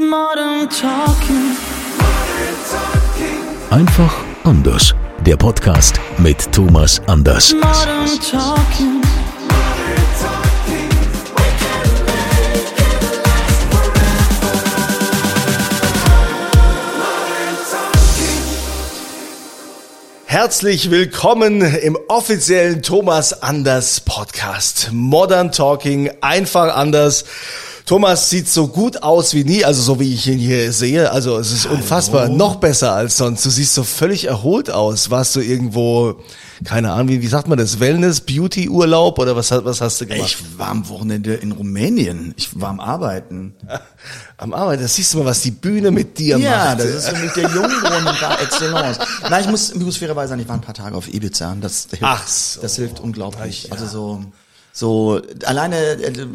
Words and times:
Modern 0.00 0.70
Talking. 0.70 1.56
Einfach 3.68 4.14
anders. 4.44 4.94
Der 5.26 5.36
Podcast 5.36 5.98
mit 6.18 6.52
Thomas 6.52 7.02
Anders. 7.08 7.52
Modern 7.52 8.08
Talking. 8.20 9.02
Herzlich 20.26 20.92
willkommen 20.92 21.60
im 21.62 21.98
offiziellen 22.06 22.84
Thomas 22.84 23.42
Anders 23.42 23.98
Podcast. 23.98 24.90
Modern 24.92 25.50
Talking, 25.50 26.12
einfach 26.20 26.76
anders. 26.76 27.24
Thomas 27.88 28.28
sieht 28.28 28.50
so 28.50 28.68
gut 28.68 29.02
aus 29.02 29.32
wie 29.32 29.44
nie, 29.44 29.64
also 29.64 29.80
so 29.80 29.98
wie 29.98 30.12
ich 30.12 30.26
ihn 30.26 30.38
hier 30.38 30.70
sehe. 30.74 31.10
Also 31.10 31.38
es 31.38 31.50
ist 31.52 31.64
unfassbar, 31.64 32.28
noch 32.28 32.56
besser 32.56 32.92
als 32.92 33.16
sonst. 33.16 33.46
Du 33.46 33.48
siehst 33.48 33.72
so 33.72 33.82
völlig 33.82 34.26
erholt 34.26 34.70
aus. 34.70 35.08
Warst 35.08 35.34
du 35.36 35.40
irgendwo, 35.40 36.20
keine 36.64 36.92
Ahnung, 36.92 37.08
wie, 37.08 37.22
wie 37.22 37.26
sagt 37.26 37.48
man 37.48 37.56
das, 37.56 37.80
Wellness, 37.80 38.20
Beauty 38.20 38.68
Urlaub 38.68 39.18
oder 39.18 39.34
was, 39.36 39.50
was 39.50 39.80
hast 39.80 40.02
du 40.02 40.06
gemacht? 40.06 40.36
Ich 40.38 40.58
war 40.58 40.68
am 40.68 40.86
Wochenende 40.90 41.32
in 41.32 41.52
Rumänien. 41.52 42.34
Ich 42.36 42.60
war 42.60 42.68
am 42.68 42.80
Arbeiten. 42.80 43.54
Am 44.40 44.54
Arbeiten, 44.54 44.82
da 44.82 44.88
siehst 44.88 45.12
du 45.14 45.18
mal, 45.18 45.24
was 45.24 45.40
die 45.40 45.50
Bühne 45.50 45.90
mit 45.90 46.16
dir 46.16 46.38
Ja, 46.38 46.66
macht. 46.66 46.78
das 46.78 46.86
ist 46.86 47.08
für 47.08 47.16
mich 47.16 47.32
der 47.32 47.50
Jungbrunnen 47.50 48.14
par 48.20 48.40
excellence. 48.40 48.98
Nein, 49.28 49.42
ich 49.44 49.50
muss, 49.50 49.70
ich 49.70 49.80
muss 49.80 49.96
fairerweise 49.96 50.28
sagen, 50.28 50.40
ich 50.42 50.46
war 50.48 50.54
ein 50.54 50.60
paar 50.60 50.74
Tage 50.74 50.94
auf 50.94 51.12
Ibiza 51.12 51.56
das 51.60 51.88
hilft, 51.90 52.04
Ach 52.04 52.28
so. 52.28 52.60
das 52.60 52.76
hilft 52.76 53.00
unglaublich. 53.00 53.72
Also 53.72 53.86
so, 53.86 54.22
so, 54.78 55.20
alleine, 55.44 55.76
äh, 55.76 56.26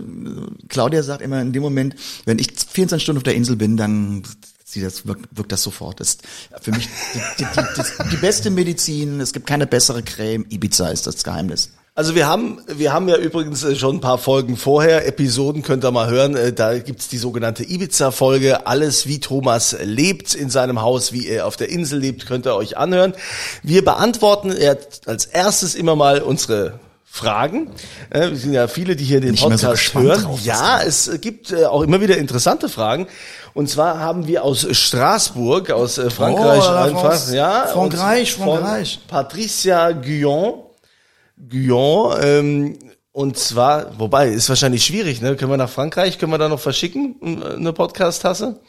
Claudia 0.68 1.02
sagt 1.02 1.22
immer 1.22 1.42
in 1.42 1.54
dem 1.54 1.64
Moment, 1.64 1.96
wenn 2.26 2.40
ich 2.40 2.48
24 2.50 3.02
Stunden 3.02 3.20
auf 3.20 3.24
der 3.24 3.36
Insel 3.36 3.56
bin, 3.56 3.78
dann 3.78 4.24
sie 4.66 4.82
das 4.82 5.08
wirkt, 5.08 5.30
wirkt 5.32 5.54
das 5.54 5.64
sofort. 5.64 6.02
Das 6.02 6.16
ist 6.16 6.24
für 6.60 6.72
mich 6.72 6.90
die, 7.14 7.20
die, 7.40 7.46
die, 7.46 8.10
die 8.10 8.18
beste 8.18 8.50
Medizin. 8.50 9.22
Es 9.22 9.32
gibt 9.32 9.48
keine 9.48 9.66
bessere 9.66 10.04
Creme. 10.04 10.46
Ibiza 10.50 10.90
ist 10.90 11.08
das 11.08 11.24
Geheimnis. 11.24 11.70
Also 11.96 12.16
wir 12.16 12.28
haben, 12.28 12.60
wir 12.68 12.92
haben 12.92 13.08
ja 13.08 13.16
übrigens 13.16 13.64
äh, 13.64 13.78
schon 13.78 13.98
ein 13.98 14.02
paar 14.02 14.18
Folgen 14.18 14.58
vorher, 14.58 15.08
Episoden 15.08 15.62
könnt 15.62 15.86
ihr 15.86 15.92
mal 15.92 16.10
hören, 16.10 16.36
äh, 16.36 16.52
da 16.52 16.80
gibt's 16.80 17.08
die 17.08 17.20
sogenannte 17.20 17.64
Ibiza-Folge, 17.64 18.68
alles 18.68 19.08
wie 19.08 19.20
Thomas 19.20 19.78
lebt 19.82 20.34
in 20.34 20.50
seinem 20.50 20.82
Haus, 20.82 21.14
wie 21.14 21.28
er 21.28 21.46
auf 21.46 21.56
der 21.56 21.70
Insel 21.70 22.00
lebt, 22.00 22.26
könnt 22.26 22.48
ihr 22.48 22.56
euch 22.56 22.78
anhören. 22.78 23.14
Wir 23.62 23.86
beantworten 23.86 24.52
äh, 24.52 24.76
als 25.06 25.28
erstes 25.28 25.76
immer 25.76 25.96
mal 25.96 26.22
unsere 26.24 26.80
Fragen. 27.16 27.70
Äh, 28.10 28.32
Wir 28.32 28.36
sind 28.38 28.54
ja 28.54 28.68
viele, 28.68 28.96
die 28.96 29.04
hier 29.04 29.22
den 29.22 29.36
so 29.36 29.48
Podcast 29.48 29.74
gespannt 29.74 30.06
hören. 30.08 30.40
ja, 30.44 30.82
es 30.82 31.12
gibt 31.22 31.52
äh, 31.52 31.66
auch 31.66 31.84
immer 31.84 32.02
wieder 32.02 32.18
interessante 32.18 32.70
Fragen. 32.70 33.06
Und 33.54 33.70
zwar 33.70 34.00
haben 34.00 34.26
wir 34.26 34.44
aus 34.44 34.66
Straßburg, 34.76 35.70
aus 35.70 36.00
äh, 36.00 36.10
Frankreich 36.10 36.64
Oh, 36.66 36.72
einfach, 36.72 37.02
France. 37.02 37.36
ja, 37.36 37.68
Frankreich, 37.72 38.34
Frankreich. 38.34 39.00
Patricia 39.08 39.92
Guyon. 39.92 40.56
Guyon, 41.38 42.18
ähm, 42.24 42.80
und 43.12 43.38
zwar, 43.38 44.00
wobei, 44.00 44.30
ist 44.30 44.50
wahrscheinlich 44.50 44.84
schwierig, 44.84 45.22
ne? 45.22 45.36
Können 45.36 45.52
wir 45.52 45.58
nach 45.58 45.70
Frankreich, 45.70 46.18
können 46.18 46.32
wir 46.32 46.40
da 46.40 46.50
noch 46.50 46.60
verschicken, 46.60 47.44
eine 47.44 47.74
Podcast-Tasse? 47.74 48.60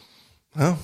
Ja? 0.58 0.76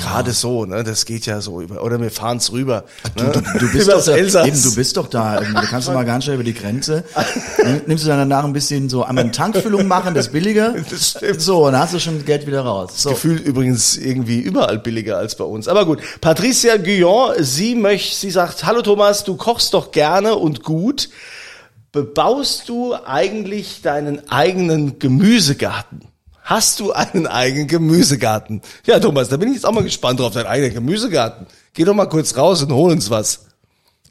Gerade 0.00 0.30
so, 0.32 0.66
ne? 0.66 0.84
Das 0.84 1.04
geht 1.04 1.26
ja 1.26 1.40
so 1.40 1.60
über, 1.60 1.82
oder 1.82 2.00
wir 2.00 2.10
fahren's 2.12 2.52
rüber. 2.52 2.84
Du, 3.16 3.24
ne? 3.24 3.32
du, 3.32 3.40
du 3.58 3.72
bist 3.72 3.88
Übers 3.88 4.04
doch 4.04 4.12
da, 4.12 4.46
eben, 4.46 4.62
du 4.62 4.74
bist 4.76 4.96
doch 4.96 5.08
da. 5.08 5.40
irgendwie. 5.40 5.60
Du 5.62 5.66
kannst 5.66 5.88
du 5.88 5.92
mal 5.92 6.04
ganz 6.04 6.24
schnell 6.24 6.36
über 6.36 6.44
die 6.44 6.54
Grenze. 6.54 7.02
Nimm- 7.64 7.82
Nimmst 7.86 8.04
du 8.04 8.08
dann 8.08 8.18
danach 8.28 8.44
ein 8.44 8.52
bisschen 8.52 8.88
so 8.88 9.02
einmal 9.02 9.24
eine 9.24 9.32
Tankfüllung 9.32 9.88
machen, 9.88 10.14
das 10.14 10.26
ist 10.26 10.32
billiger. 10.32 10.74
Das 10.90 11.10
stimmt. 11.10 11.40
So, 11.40 11.66
und 11.66 11.72
dann 11.72 11.80
hast 11.82 11.94
du 11.94 11.98
schon 11.98 12.24
Geld 12.24 12.46
wieder 12.46 12.60
raus. 12.60 12.92
So. 12.94 13.10
Gefühlt 13.10 13.44
übrigens 13.44 13.96
irgendwie 13.96 14.38
überall 14.38 14.78
billiger 14.78 15.16
als 15.18 15.34
bei 15.34 15.44
uns. 15.44 15.66
Aber 15.66 15.86
gut, 15.86 16.00
Patricia 16.20 16.76
Guyon, 16.76 17.32
sie 17.42 17.74
möchte, 17.74 18.14
sie 18.14 18.30
sagt, 18.30 18.64
hallo 18.64 18.82
Thomas, 18.82 19.24
du 19.24 19.36
kochst 19.36 19.74
doch 19.74 19.90
gerne 19.90 20.36
und 20.36 20.62
gut. 20.62 21.08
Bebaust 21.90 22.68
du 22.68 22.94
eigentlich 22.94 23.82
deinen 23.82 24.28
eigenen 24.30 24.98
Gemüsegarten? 25.00 26.02
Hast 26.44 26.78
du 26.78 26.92
einen 26.92 27.26
eigenen 27.26 27.66
Gemüsegarten? 27.66 28.60
Ja, 28.84 29.00
Thomas, 29.00 29.30
da 29.30 29.38
bin 29.38 29.48
ich 29.48 29.54
jetzt 29.54 29.64
auch 29.64 29.72
mal 29.72 29.82
gespannt 29.82 30.20
drauf, 30.20 30.34
deinen 30.34 30.46
eigenen 30.46 30.74
Gemüsegarten. 30.74 31.46
Geh 31.72 31.84
doch 31.84 31.94
mal 31.94 32.06
kurz 32.06 32.36
raus 32.36 32.62
und 32.62 32.70
hol 32.70 32.92
uns 32.92 33.08
was. 33.08 33.46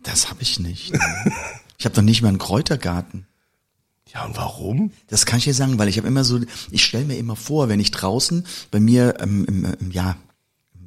Das 0.01 0.29
habe 0.29 0.41
ich 0.41 0.59
nicht. 0.59 0.93
Ich 1.79 1.85
habe 1.85 1.95
doch 1.95 2.01
nicht 2.01 2.21
mal 2.21 2.29
einen 2.29 2.37
Kräutergarten. 2.37 3.25
Ja, 4.13 4.23
und 4.23 4.37
warum? 4.37 4.91
Das 5.07 5.25
kann 5.25 5.39
ich 5.39 5.43
dir 5.43 5.53
sagen, 5.53 5.79
weil 5.79 5.89
ich 5.89 5.97
habe 5.97 6.07
immer 6.07 6.23
so, 6.23 6.39
ich 6.71 6.85
stelle 6.85 7.03
mir 7.03 7.17
immer 7.17 7.35
vor, 7.35 7.67
wenn 7.67 7.81
ich 7.81 7.91
draußen 7.91 8.45
bei 8.71 8.79
mir 8.79 9.15
ähm, 9.19 9.43
im, 9.49 9.65
im, 9.65 9.91
ja, 9.91 10.15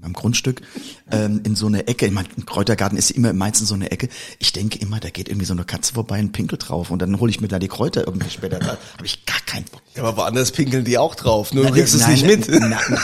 am 0.06 0.14
Grundstück 0.14 0.62
ähm, 1.10 1.40
in 1.44 1.54
so 1.54 1.66
eine 1.66 1.86
Ecke, 1.86 2.06
ich 2.06 2.12
mein, 2.12 2.26
ein 2.36 2.46
Kräutergarten 2.46 2.96
ist 2.96 3.10
immer 3.10 3.32
meistens 3.32 3.68
so 3.68 3.74
eine 3.74 3.90
Ecke, 3.90 4.08
ich 4.38 4.52
denke 4.52 4.78
immer, 4.78 5.00
da 5.00 5.10
geht 5.10 5.28
irgendwie 5.28 5.46
so 5.46 5.52
eine 5.52 5.64
Katze 5.64 5.94
vorbei, 5.94 6.16
ein 6.16 6.32
Pinkel 6.32 6.58
drauf 6.58 6.90
und 6.90 7.00
dann 7.00 7.20
hole 7.20 7.30
ich 7.30 7.40
mir 7.40 7.48
da 7.48 7.58
die 7.58 7.68
Kräuter 7.68 8.06
irgendwie 8.06 8.30
später. 8.30 8.58
Da 8.58 8.66
habe 8.66 9.04
ich 9.04 9.26
gar 9.26 9.40
keinen 9.44 9.64
Bock. 9.64 9.82
Ja, 9.94 10.02
aber 10.02 10.16
woanders 10.16 10.52
pinkeln 10.52 10.84
die 10.84 10.98
auch 10.98 11.14
drauf, 11.14 11.52
nur 11.52 11.64
du 11.64 11.70
Nein, 11.70 11.78
kriegst 11.80 11.94
es 11.94 12.06
nicht 12.06 12.24
mit. 12.26 12.48
nein, 12.48 12.70
nein. 12.70 12.98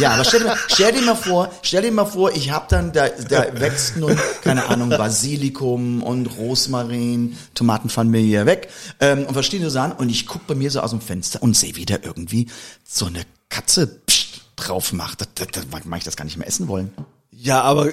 Ja, 0.00 0.12
aber 0.12 0.24
stell 0.24 0.40
dir, 0.40 0.46
mal, 0.46 0.56
stell 0.68 0.92
dir 0.92 1.02
mal 1.02 1.14
vor, 1.14 1.50
stell 1.62 1.82
dir 1.82 1.92
mal 1.92 2.04
vor, 2.04 2.34
ich 2.34 2.50
hab 2.50 2.68
dann, 2.68 2.92
da, 2.92 3.08
da 3.08 3.46
wächst 3.60 3.96
nun, 3.96 4.18
keine 4.42 4.66
Ahnung, 4.66 4.90
Basilikum 4.90 6.02
und 6.02 6.26
Rosmarin, 6.38 7.36
Tomaten 7.54 7.88
fallen 7.88 8.10
mir 8.10 8.20
hier 8.20 8.46
weg 8.46 8.68
ähm, 9.00 9.24
und 9.26 9.34
verschiedene 9.34 9.70
Sachen 9.70 9.92
und 9.92 10.08
ich 10.08 10.26
guck 10.26 10.46
bei 10.46 10.54
mir 10.54 10.70
so 10.70 10.80
aus 10.80 10.90
dem 10.90 11.00
Fenster 11.00 11.42
und 11.42 11.56
sehe 11.56 11.76
wieder 11.76 12.04
irgendwie 12.04 12.48
so 12.84 13.06
eine 13.06 13.22
Katze 13.48 13.86
pst, 13.86 14.17
drauf 14.58 14.92
macht. 14.92 15.20
Das, 15.20 15.28
das, 15.34 15.48
das 15.52 15.84
mag 15.84 15.98
ich 15.98 16.04
das 16.04 16.16
gar 16.16 16.24
nicht 16.24 16.36
mehr 16.36 16.46
essen 16.46 16.68
wollen. 16.68 16.92
Ja, 17.30 17.62
aber 17.62 17.92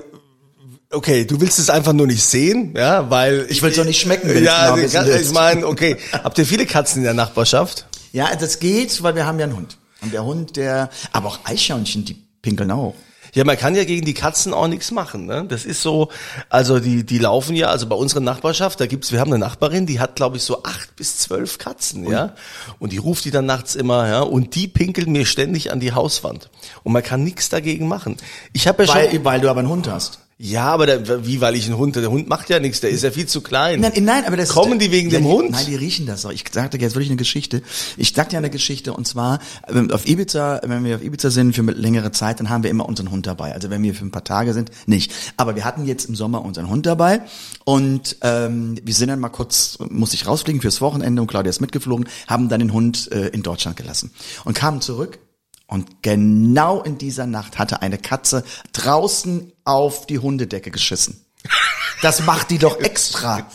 okay, 0.91 1.25
du 1.25 1.39
willst 1.41 1.59
es 1.59 1.69
einfach 1.69 1.93
nur 1.93 2.07
nicht 2.07 2.23
sehen, 2.23 2.73
ja, 2.75 3.09
weil 3.09 3.45
Ich 3.49 3.61
will's 3.61 3.75
doch 3.75 3.85
nicht 3.85 3.99
schmecken, 3.99 4.29
wenn 4.29 4.43
ja, 4.43 4.75
es 4.77 4.93
ich, 4.93 4.99
willst. 5.05 5.33
meine, 5.33 5.67
okay, 5.67 5.97
habt 6.11 6.37
ihr 6.37 6.45
viele 6.45 6.65
Katzen 6.65 6.99
in 6.99 7.03
der 7.03 7.13
Nachbarschaft? 7.13 7.87
Ja, 8.11 8.35
das 8.35 8.59
geht, 8.59 9.03
weil 9.03 9.15
wir 9.15 9.25
haben 9.25 9.39
ja 9.39 9.45
einen 9.45 9.55
Hund. 9.55 9.77
Und 10.01 10.13
der 10.13 10.23
Hund, 10.23 10.55
der, 10.55 10.89
aber 11.11 11.29
auch 11.29 11.39
Eichhörnchen, 11.43 12.05
die 12.05 12.15
pinkeln 12.41 12.71
auch. 12.71 12.95
Ja, 13.35 13.43
man 13.43 13.57
kann 13.57 13.75
ja 13.75 13.83
gegen 13.83 14.05
die 14.05 14.13
Katzen 14.13 14.53
auch 14.53 14.67
nichts 14.67 14.91
machen. 14.91 15.25
Ne? 15.25 15.45
Das 15.47 15.65
ist 15.65 15.81
so, 15.81 16.09
also 16.49 16.79
die 16.79 17.05
die 17.05 17.19
laufen 17.19 17.55
ja, 17.55 17.67
also 17.67 17.85
bei 17.87 17.95
unserer 17.95 18.21
Nachbarschaft, 18.21 18.79
da 18.79 18.87
gibt's, 18.87 19.11
wir 19.11 19.19
haben 19.19 19.31
eine 19.31 19.39
Nachbarin, 19.39 19.85
die 19.85 19.99
hat, 19.99 20.15
glaube 20.15 20.37
ich, 20.37 20.43
so 20.43 20.63
acht 20.63 20.95
bis 20.95 21.17
zwölf 21.17 21.57
Katzen, 21.57 22.09
ja, 22.09 22.33
und 22.79 22.93
die 22.93 22.97
ruft 22.97 23.25
die 23.25 23.31
dann 23.31 23.45
nachts 23.45 23.75
immer, 23.75 24.07
ja, 24.07 24.21
und 24.21 24.55
die 24.55 24.67
pinkeln 24.67 25.11
mir 25.11 25.25
ständig 25.25 25.71
an 25.71 25.79
die 25.79 25.91
Hauswand 25.91 26.49
und 26.83 26.93
man 26.93 27.03
kann 27.03 27.23
nichts 27.23 27.49
dagegen 27.49 27.87
machen. 27.87 28.17
Ich 28.53 28.67
habe 28.67 28.83
ja 28.83 28.93
schon, 28.93 29.11
Weil, 29.11 29.25
weil 29.25 29.41
du 29.41 29.49
aber 29.49 29.59
einen 29.59 29.69
Hund 29.69 29.89
hast. 29.89 30.19
Ja, 30.37 30.65
aber 30.65 30.85
der, 30.85 31.25
wie, 31.25 31.39
weil 31.39 31.55
ich 31.55 31.65
einen 31.65 31.77
Hund, 31.77 31.95
der 31.95 32.11
Hund 32.11 32.27
macht 32.27 32.49
ja 32.49 32.59
nichts, 32.59 32.81
der 32.81 32.89
ist 32.89 33.03
ja 33.03 33.11
viel 33.11 33.25
zu 33.25 33.39
klein. 33.39 33.79
Nein, 33.79 33.93
nein, 34.01 34.25
aber 34.25 34.35
das 34.35 34.49
Kommen 34.49 34.79
die 34.79 34.91
wegen 34.91 35.09
ja, 35.09 35.19
dem 35.19 35.27
Hund? 35.27 35.51
Nein, 35.51 35.65
die 35.65 35.75
riechen 35.75 36.05
das 36.05 36.25
auch. 36.25 36.31
Ich 36.31 36.43
sagte 36.51 36.77
jetzt 36.77 36.95
wirklich 36.95 37.09
eine 37.09 37.15
Geschichte. 37.15 37.61
Ich 37.95 38.11
sagte 38.13 38.33
ja 38.33 38.39
eine 38.39 38.49
Geschichte 38.49 38.91
und 38.91 39.07
zwar 39.07 39.39
ähm, 39.69 39.91
auf 39.91 40.05
Ibiza, 40.05 40.59
wenn 40.65 40.83
wir 40.83 40.97
auf 40.97 41.03
Ibiza 41.03 41.29
sind 41.29 41.55
für 41.55 41.61
längere 41.61 42.11
Zeit, 42.11 42.41
dann 42.41 42.49
haben 42.49 42.63
wir 42.63 42.69
immer 42.69 42.85
unseren 42.85 43.11
Hund 43.11 43.27
dabei. 43.27 43.53
Also 43.53 43.69
wenn 43.69 43.81
wir 43.81 43.95
für 43.95 44.03
ein 44.03 44.11
paar 44.11 44.25
Tage 44.25 44.53
sind, 44.53 44.71
nicht. 44.87 45.13
Aber 45.37 45.55
wir 45.55 45.63
hatten 45.63 45.85
jetzt 45.85 46.09
im 46.09 46.15
Sommer 46.15 46.43
unseren 46.43 46.69
Hund 46.69 46.85
dabei 46.85 47.21
und 47.63 48.17
ähm, 48.19 48.77
wir 48.83 48.93
sind 48.93 49.07
dann 49.07 49.21
mal 49.21 49.29
kurz, 49.29 49.77
musste 49.89 50.17
ich 50.17 50.27
rausfliegen 50.27 50.59
fürs 50.59 50.81
Wochenende 50.81 51.21
und 51.21 51.29
Claudia 51.29 51.49
ist 51.49 51.61
mitgeflogen, 51.61 52.09
haben 52.27 52.49
dann 52.49 52.59
den 52.59 52.73
Hund 52.73 53.09
äh, 53.13 53.27
in 53.27 53.41
Deutschland 53.41 53.77
gelassen 53.77 54.11
und 54.43 54.53
kamen 54.53 54.81
zurück 54.81 55.17
und 55.67 56.03
genau 56.03 56.81
in 56.81 56.97
dieser 56.97 57.25
Nacht 57.25 57.57
hatte 57.57 57.81
eine 57.81 57.97
Katze 57.97 58.43
draußen 58.73 59.51
auf 59.63 60.05
die 60.05 60.19
Hundedecke 60.19 60.71
geschissen. 60.71 61.25
Das 62.01 62.23
macht 62.23 62.49
die 62.51 62.57
doch 62.57 62.79
extra. 62.79 63.47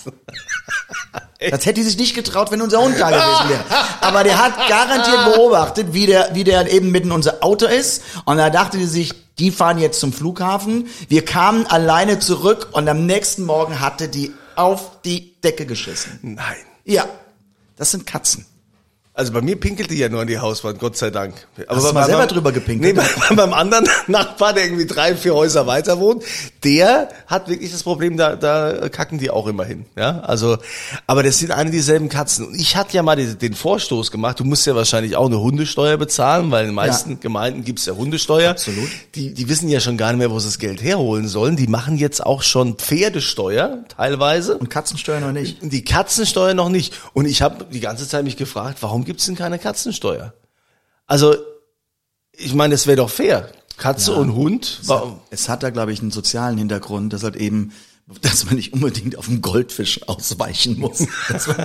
Das 1.38 1.64
hätte 1.64 1.74
die 1.74 1.82
sich 1.82 1.96
nicht 1.96 2.14
getraut, 2.14 2.50
wenn 2.50 2.60
unser 2.60 2.82
Hund 2.82 2.98
da 2.98 3.08
gewesen 3.08 3.48
wäre. 3.48 3.64
Aber 4.00 4.24
der 4.24 4.38
hat 4.38 4.68
garantiert 4.68 5.34
beobachtet, 5.34 5.92
wie 5.92 6.06
der, 6.06 6.34
wie 6.34 6.44
der 6.44 6.70
eben 6.70 6.90
mitten 6.90 7.12
unser 7.12 7.42
Auto 7.42 7.66
ist. 7.66 8.02
Und 8.26 8.36
da 8.36 8.50
dachte 8.50 8.76
die 8.76 8.86
sich, 8.86 9.14
die 9.38 9.50
fahren 9.50 9.78
jetzt 9.78 10.00
zum 10.00 10.12
Flughafen. 10.12 10.88
Wir 11.08 11.24
kamen 11.24 11.66
alleine 11.66 12.18
zurück 12.18 12.68
und 12.72 12.88
am 12.88 13.06
nächsten 13.06 13.44
Morgen 13.44 13.80
hatte 13.80 14.08
die 14.08 14.32
auf 14.54 15.00
die 15.02 15.40
Decke 15.40 15.64
geschissen. 15.64 16.18
Nein. 16.22 16.56
Ja, 16.84 17.06
das 17.76 17.92
sind 17.92 18.06
Katzen. 18.06 18.44
Also 19.20 19.32
bei 19.34 19.43
mir 19.43 19.56
pinkelt 19.61 19.90
die 19.90 19.99
ja 19.99 20.08
nur 20.08 20.22
an 20.22 20.26
die 20.26 20.38
Hauswand, 20.38 20.78
Gott 20.78 20.96
sei 20.96 21.11
Dank. 21.11 21.34
Aber 21.67 21.76
Hast 21.76 21.84
du 21.84 21.88
bei- 21.93 22.00
mal 22.00 22.06
selber 22.06 22.20
beim- 22.20 22.28
drüber 22.28 22.52
gepinkelt? 22.52 22.96
Nee, 22.96 23.02
bei, 23.28 23.34
beim 23.37 23.52
anderen 23.52 23.87
Nachbar, 24.06 24.55
der 24.55 24.64
irgendwie 24.64 24.87
drei, 24.87 25.14
vier 25.14 25.34
Häuser 25.34 25.67
weiter 25.67 26.00
wohnt, 26.00 26.22
der 26.64 27.11
hat 27.26 27.49
wirklich 27.49 27.70
das 27.70 27.82
Problem, 27.82 28.17
da, 28.17 28.34
da 28.37 28.88
kacken 28.88 29.19
die 29.19 29.28
auch 29.31 29.46
immer 29.46 29.64
hin. 29.64 29.84
Ja, 29.94 30.20
also, 30.20 30.56
aber 31.06 31.22
das 31.22 31.38
sind 31.38 31.52
eine 31.52 31.70
dieselben 31.70 32.08
Katzen. 32.08 32.46
Und 32.46 32.55
ich 32.55 32.76
hatte 32.76 32.96
ja 32.96 33.02
mal 33.02 33.14
den, 33.17 33.38
den 33.38 33.52
Vorstoß 33.55 34.11
gemacht, 34.11 34.40
du 34.40 34.44
musst 34.44 34.67
ja 34.67 34.75
wahrscheinlich 34.75 35.17
auch 35.17 35.26
eine 35.26 35.38
Hundesteuer 35.38 35.99
bezahlen, 35.99 36.50
weil 36.50 36.62
in 36.62 36.70
den 36.70 36.75
meisten 36.76 37.20
Gemeinden 37.20 37.62
gibt's 37.62 37.84
ja 37.84 37.93
Hundesteuer. 37.94 38.50
Absolut. 38.52 38.88
Die, 39.14 39.34
die 39.34 39.49
wissen 39.50 39.69
ja 39.69 39.81
schon 39.81 39.99
gar 39.99 40.12
nicht 40.12 40.19
mehr, 40.19 40.31
wo 40.31 40.38
sie 40.38 40.49
das 40.49 40.58
Geld 40.58 40.82
herholen 40.82 41.28
sollen. 41.28 41.56
Die 41.56 41.66
machen 41.66 41.99
jetzt 41.99 42.25
auch 42.25 42.43
schon 42.43 42.76
Pferdesteuer 42.78 43.84
teilweise. 43.96 44.56
Und 44.56 44.70
Katzensteuer 44.70 45.20
noch 45.20 45.32
nicht. 45.32 45.58
Die 45.61 45.84
Katzensteuer 45.84 46.55
noch 46.55 46.69
nicht. 46.70 46.94
Und 47.12 47.26
ich 47.26 47.43
habe 47.43 47.66
die 47.70 47.81
ganze 47.81 48.08
Zeit 48.08 48.25
mich 48.25 48.37
gefragt, 48.37 48.78
warum 48.81 49.05
gibt's 49.10 49.26
denn 49.26 49.34
keine 49.34 49.58
Katzensteuer? 49.58 50.34
Also, 51.08 51.34
ich 52.30 52.54
meine, 52.54 52.74
es 52.74 52.86
wäre 52.86 52.98
doch 52.98 53.10
fair. 53.10 53.50
Katze 53.76 54.14
und 54.14 54.36
Hund. 54.36 54.78
Warum? 54.84 55.18
Es 55.30 55.48
hat 55.48 55.64
da, 55.64 55.70
glaube 55.70 55.92
ich, 55.92 56.00
einen 56.00 56.12
sozialen 56.12 56.56
Hintergrund, 56.56 57.12
dass 57.12 57.24
halt 57.24 57.34
eben, 57.34 57.72
dass 58.22 58.44
man 58.44 58.56
nicht 58.56 58.72
unbedingt 58.72 59.16
auf 59.16 59.26
den 59.26 59.40
Goldfisch 59.40 60.08
ausweichen 60.08 60.78
muss. 60.78 61.06
Dass 61.28 61.46
man, 61.46 61.64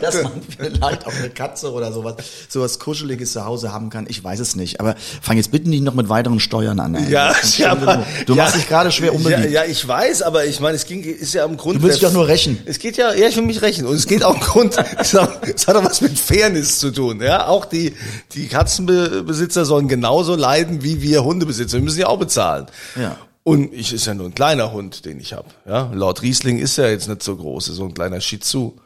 dass 0.00 0.22
man 0.22 0.32
vielleicht 0.56 1.06
auch 1.06 1.14
eine 1.14 1.30
Katze 1.30 1.70
oder 1.72 1.92
sowas, 1.92 2.14
sowas 2.48 2.78
Kuscheliges 2.78 3.32
zu 3.32 3.44
Hause 3.44 3.72
haben 3.72 3.90
kann. 3.90 4.06
Ich 4.08 4.22
weiß 4.22 4.40
es 4.40 4.56
nicht. 4.56 4.80
Aber 4.80 4.96
fang 5.20 5.36
jetzt 5.36 5.50
bitte 5.50 5.68
nicht 5.68 5.82
noch 5.82 5.94
mit 5.94 6.08
weiteren 6.08 6.40
Steuern 6.40 6.80
an. 6.80 6.94
Ey. 6.94 7.10
Ja, 7.10 7.34
ja, 7.58 7.72
aber, 7.72 8.06
du 8.26 8.34
ja, 8.34 8.44
machst 8.44 8.56
dich 8.56 8.66
gerade 8.66 8.90
schwer 8.90 9.10
ja, 9.10 9.16
unbedingt. 9.16 9.50
ja, 9.50 9.64
ich 9.64 9.86
weiß, 9.86 10.22
aber 10.22 10.46
ich 10.46 10.60
meine, 10.60 10.76
es 10.76 10.86
ging, 10.86 11.02
ist 11.02 11.34
ja 11.34 11.44
am 11.44 11.56
Grund. 11.56 11.76
Du 11.76 11.82
willst 11.82 12.00
dich 12.00 12.08
doch 12.08 12.14
nur 12.14 12.26
rächen. 12.26 12.58
Es 12.64 12.78
geht 12.78 12.96
ja, 12.96 13.12
ja, 13.12 13.28
ich 13.28 13.36
will 13.36 13.44
mich 13.44 13.62
rächen. 13.62 13.86
Und 13.86 13.94
es 13.94 14.06
geht 14.06 14.24
auch 14.24 14.34
im 14.34 14.40
Grund, 14.40 14.76
es 14.98 15.14
hat 15.14 15.46
es 15.54 15.68
hat 15.68 15.76
auch 15.76 15.84
was 15.84 16.00
mit 16.00 16.18
Fairness 16.18 16.78
zu 16.78 16.90
tun. 16.90 17.20
Ja, 17.20 17.46
auch 17.46 17.66
die, 17.66 17.94
die 18.34 18.48
Katzenbesitzer 18.48 19.64
sollen 19.64 19.88
genauso 19.88 20.34
leiden 20.34 20.82
wie 20.82 21.02
wir 21.02 21.22
Hundebesitzer. 21.22 21.76
Wir 21.76 21.84
müssen 21.84 22.00
ja 22.00 22.06
auch 22.06 22.18
bezahlen. 22.18 22.66
Ja. 22.96 23.16
Und 23.50 23.74
ich 23.74 23.92
ist 23.92 24.06
ja 24.06 24.14
nur 24.14 24.26
ein 24.26 24.34
kleiner 24.34 24.72
Hund, 24.72 25.04
den 25.04 25.18
ich 25.18 25.32
habe. 25.32 25.48
Ja, 25.66 25.90
laut 25.92 26.22
Riesling 26.22 26.58
ist 26.58 26.78
er 26.78 26.90
jetzt 26.90 27.08
nicht 27.08 27.22
so 27.22 27.36
groß, 27.36 27.68
ist 27.68 27.76
so 27.76 27.84
ein 27.84 27.94
kleiner 27.94 28.20
Shih 28.20 28.38
Tzu. 28.38 28.76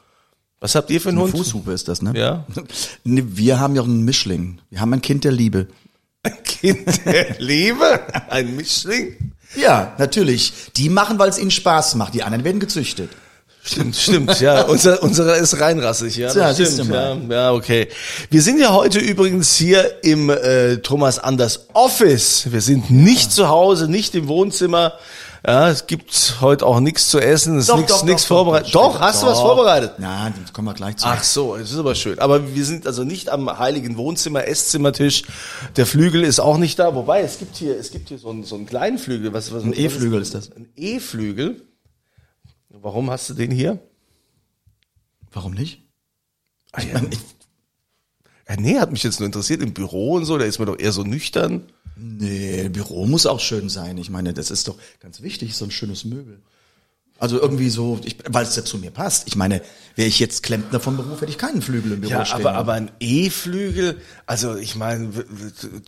Was 0.60 0.74
habt 0.74 0.90
ihr 0.90 1.00
für 1.00 1.10
einen 1.10 1.18
Eine 1.18 1.32
Hund? 1.32 1.36
Fußhupe 1.36 1.72
ist 1.72 1.88
das, 1.88 2.00
ne? 2.00 2.12
Ja. 2.16 2.46
Nee, 3.04 3.24
Wir 3.26 3.60
haben 3.60 3.74
ja 3.76 3.82
auch 3.82 3.86
einen 3.86 4.04
Mischling. 4.04 4.60
Wir 4.70 4.80
haben 4.80 4.92
ein 4.94 5.02
Kind 5.02 5.24
der 5.24 5.32
Liebe. 5.32 5.68
Ein 6.22 6.42
Kind 6.44 7.04
der 7.04 7.38
Liebe, 7.38 8.00
ein 8.30 8.56
Mischling. 8.56 9.32
Ja, 9.56 9.94
natürlich. 9.98 10.54
Die 10.76 10.88
machen, 10.88 11.18
weil 11.18 11.28
es 11.28 11.38
ihnen 11.38 11.50
Spaß 11.50 11.96
macht. 11.96 12.14
Die 12.14 12.22
anderen 12.22 12.44
werden 12.44 12.60
gezüchtet. 12.60 13.10
Stimmt, 13.66 13.96
stimmt, 13.96 14.40
ja. 14.40 14.62
Unser, 14.68 15.02
unserer 15.02 15.36
ist 15.36 15.58
reinrassig, 15.58 16.16
ja. 16.16 16.52
Siehst 16.52 16.74
stimmt, 16.74 16.92
ja, 16.92 17.14
ja, 17.14 17.52
okay. 17.52 17.88
Wir 18.28 18.42
sind 18.42 18.60
ja 18.60 18.74
heute 18.74 18.98
übrigens 18.98 19.56
hier 19.56 20.04
im 20.04 20.28
äh, 20.28 20.76
Thomas 20.78 21.18
Anders 21.18 21.68
Office. 21.72 22.52
Wir 22.52 22.60
sind 22.60 22.90
nicht 22.90 23.32
zu 23.32 23.48
Hause, 23.48 23.88
nicht 23.88 24.14
im 24.14 24.28
Wohnzimmer. 24.28 24.92
Ja, 25.46 25.70
es 25.70 25.86
gibt 25.86 26.36
heute 26.42 26.66
auch 26.66 26.80
nichts 26.80 27.08
zu 27.08 27.20
essen, 27.20 27.58
es 27.58 27.68
ist 27.68 27.76
nichts 27.76 28.02
nichts 28.02 28.24
vorbereitet. 28.24 28.74
Doch, 28.74 29.00
hast 29.00 29.22
du 29.22 29.26
was 29.26 29.40
vorbereitet? 29.40 29.92
Na, 29.98 30.30
das 30.42 30.52
kommen 30.52 30.68
wir 30.68 30.74
gleich 30.74 30.96
zu. 30.96 31.06
Ach 31.06 31.22
so, 31.22 31.56
das 31.56 31.70
ist 31.70 31.78
aber 31.78 31.94
schön. 31.94 32.18
Aber 32.18 32.54
wir 32.54 32.64
sind 32.64 32.86
also 32.86 33.04
nicht 33.04 33.30
am 33.30 33.58
heiligen 33.58 33.96
Wohnzimmer, 33.96 34.46
Esszimmertisch. 34.46 35.24
Der 35.76 35.86
Flügel 35.86 36.22
ist 36.22 36.40
auch 36.40 36.58
nicht 36.58 36.78
da. 36.78 36.94
Wobei, 36.94 37.22
es 37.22 37.38
gibt 37.38 37.56
hier, 37.56 37.78
es 37.78 37.90
gibt 37.90 38.08
hier 38.08 38.18
so 38.18 38.28
einen, 38.28 38.44
so 38.44 38.56
einen 38.56 38.66
kleinen 38.66 38.98
Flügel. 38.98 39.32
Was, 39.32 39.52
was, 39.52 39.64
Ein 39.64 39.74
E-Flügel 39.74 40.20
ist 40.20 40.34
das. 40.34 40.50
Ein 40.50 40.68
E-Flügel. 40.76 41.62
Warum 42.82 43.10
hast 43.10 43.30
du 43.30 43.34
den 43.34 43.50
hier? 43.50 43.78
Warum 45.32 45.52
nicht? 45.52 45.82
Ah, 46.72 46.82
ja. 46.82 47.00
ja, 48.48 48.56
nee, 48.56 48.78
hat 48.78 48.92
mich 48.92 49.02
jetzt 49.02 49.20
nur 49.20 49.26
interessiert. 49.26 49.62
Im 49.62 49.74
Büro 49.74 50.14
und 50.14 50.24
so, 50.24 50.38
da 50.38 50.44
ist 50.44 50.58
man 50.58 50.66
doch 50.66 50.78
eher 50.78 50.92
so 50.92 51.02
nüchtern. 51.02 51.66
Nee, 51.96 52.68
Büro 52.68 53.06
muss 53.06 53.26
auch 53.26 53.40
schön 53.40 53.68
sein. 53.68 53.98
Ich 53.98 54.10
meine, 54.10 54.34
das 54.34 54.50
ist 54.50 54.66
doch 54.68 54.76
ganz 55.00 55.22
wichtig, 55.22 55.54
so 55.54 55.64
ein 55.64 55.70
schönes 55.70 56.04
Möbel. 56.04 56.40
Also 57.18 57.40
irgendwie 57.40 57.70
so, 57.70 58.00
ich, 58.04 58.16
weil 58.28 58.44
es 58.44 58.56
ja 58.56 58.64
zu 58.64 58.76
mir 58.76 58.90
passt. 58.90 59.28
Ich 59.28 59.36
meine, 59.36 59.62
wäre 59.94 60.08
ich 60.08 60.18
jetzt 60.18 60.42
Klempner 60.42 60.80
vom 60.80 60.96
Beruf, 60.96 61.20
hätte 61.20 61.30
ich 61.30 61.38
keinen 61.38 61.62
Flügel 61.62 61.92
im 61.92 62.00
Büro 62.00 62.10
Ja, 62.12 62.24
stehen. 62.24 62.40
aber, 62.40 62.54
aber 62.54 62.72
ein 62.72 62.90
E-Flügel, 62.98 63.98
also 64.26 64.56
ich 64.56 64.74
meine, 64.74 65.10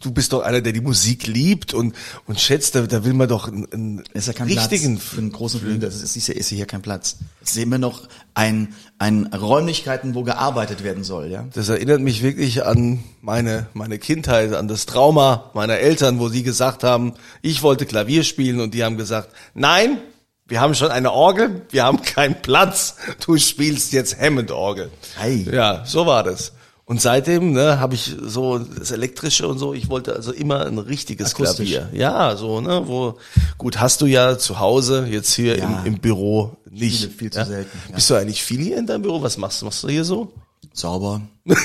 du 0.00 0.10
bist 0.12 0.32
doch 0.32 0.42
einer, 0.42 0.60
der 0.60 0.72
die 0.72 0.80
Musik 0.80 1.26
liebt 1.26 1.74
und, 1.74 1.96
und 2.26 2.38
schätzt, 2.40 2.76
da, 2.76 2.82
da 2.82 3.04
will 3.04 3.12
man 3.12 3.28
doch 3.28 3.48
einen, 3.48 3.66
einen 3.72 4.02
ist 4.14 4.28
ja 4.28 4.34
kein 4.34 4.46
richtigen 4.46 4.94
Platz 4.98 5.08
für 5.08 5.18
einen 5.18 5.32
großen 5.32 5.60
Flügel. 5.60 5.80
Das 5.80 6.00
ist, 6.00 6.16
ist, 6.16 6.28
ja, 6.28 6.34
ist 6.34 6.48
hier 6.48 6.64
kein 6.66 6.80
Platz. 6.82 7.16
Jetzt 7.40 7.54
sehen 7.54 7.70
wir 7.70 7.78
noch 7.78 8.08
ein, 8.34 8.72
ein 8.98 9.26
Räumlichkeiten, 9.26 10.14
wo 10.14 10.22
gearbeitet 10.22 10.84
werden 10.84 11.02
soll, 11.02 11.26
ja. 11.26 11.44
Das 11.54 11.68
erinnert 11.68 12.00
mich 12.00 12.22
wirklich 12.22 12.64
an 12.64 13.02
meine, 13.20 13.66
meine 13.74 13.98
Kindheit, 13.98 14.54
an 14.54 14.68
das 14.68 14.86
Trauma 14.86 15.50
meiner 15.54 15.78
Eltern, 15.78 16.20
wo 16.20 16.28
sie 16.28 16.44
gesagt 16.44 16.84
haben, 16.84 17.14
ich 17.42 17.62
wollte 17.62 17.84
Klavier 17.84 18.22
spielen 18.22 18.60
und 18.60 18.74
die 18.74 18.84
haben 18.84 18.96
gesagt, 18.96 19.30
nein, 19.54 19.98
wir 20.48 20.60
haben 20.60 20.74
schon 20.74 20.90
eine 20.90 21.12
Orgel, 21.12 21.62
wir 21.70 21.84
haben 21.84 22.02
keinen 22.02 22.40
Platz, 22.40 22.96
du 23.24 23.36
spielst 23.36 23.92
jetzt 23.92 24.18
Hammond-Orgel. 24.20 24.90
Ei. 25.20 25.46
Ja, 25.50 25.84
so 25.84 26.06
war 26.06 26.22
das. 26.22 26.52
Und 26.84 27.00
seitdem 27.02 27.50
ne, 27.52 27.80
habe 27.80 27.96
ich 27.96 28.14
so 28.22 28.58
das 28.58 28.92
Elektrische 28.92 29.48
und 29.48 29.58
so, 29.58 29.74
ich 29.74 29.88
wollte 29.90 30.14
also 30.14 30.30
immer 30.32 30.66
ein 30.66 30.78
richtiges 30.78 31.34
Akustisch. 31.34 31.70
Klavier. 31.72 31.88
Ja, 31.92 32.36
so, 32.36 32.60
ne, 32.60 32.82
wo, 32.86 33.18
gut, 33.58 33.80
hast 33.80 34.00
du 34.02 34.06
ja 34.06 34.38
zu 34.38 34.60
Hause, 34.60 35.06
jetzt 35.10 35.34
hier 35.34 35.58
Ja. 35.58 35.64
im, 35.84 35.94
im 35.94 35.98
Büro 36.00 36.56
nicht. 36.70 37.00
Viel- 37.00 37.10
viel 37.10 37.30
zu 37.32 37.40
ja? 37.40 37.44
selten, 37.44 37.78
ja. 37.88 37.94
Bist 37.96 38.08
du 38.08 38.14
eigentlich 38.14 38.40
viel 38.44 38.60
hier 38.60 38.76
in 38.78 38.86
deinem 38.86 39.02
Büro? 39.02 39.20
Was 39.20 39.36
machst 39.36 39.60
du? 39.62 39.64
Machst 39.64 39.82
du 39.82 39.88
hier 39.88 40.04
so? 40.04 40.32
Sauber. 40.72 41.22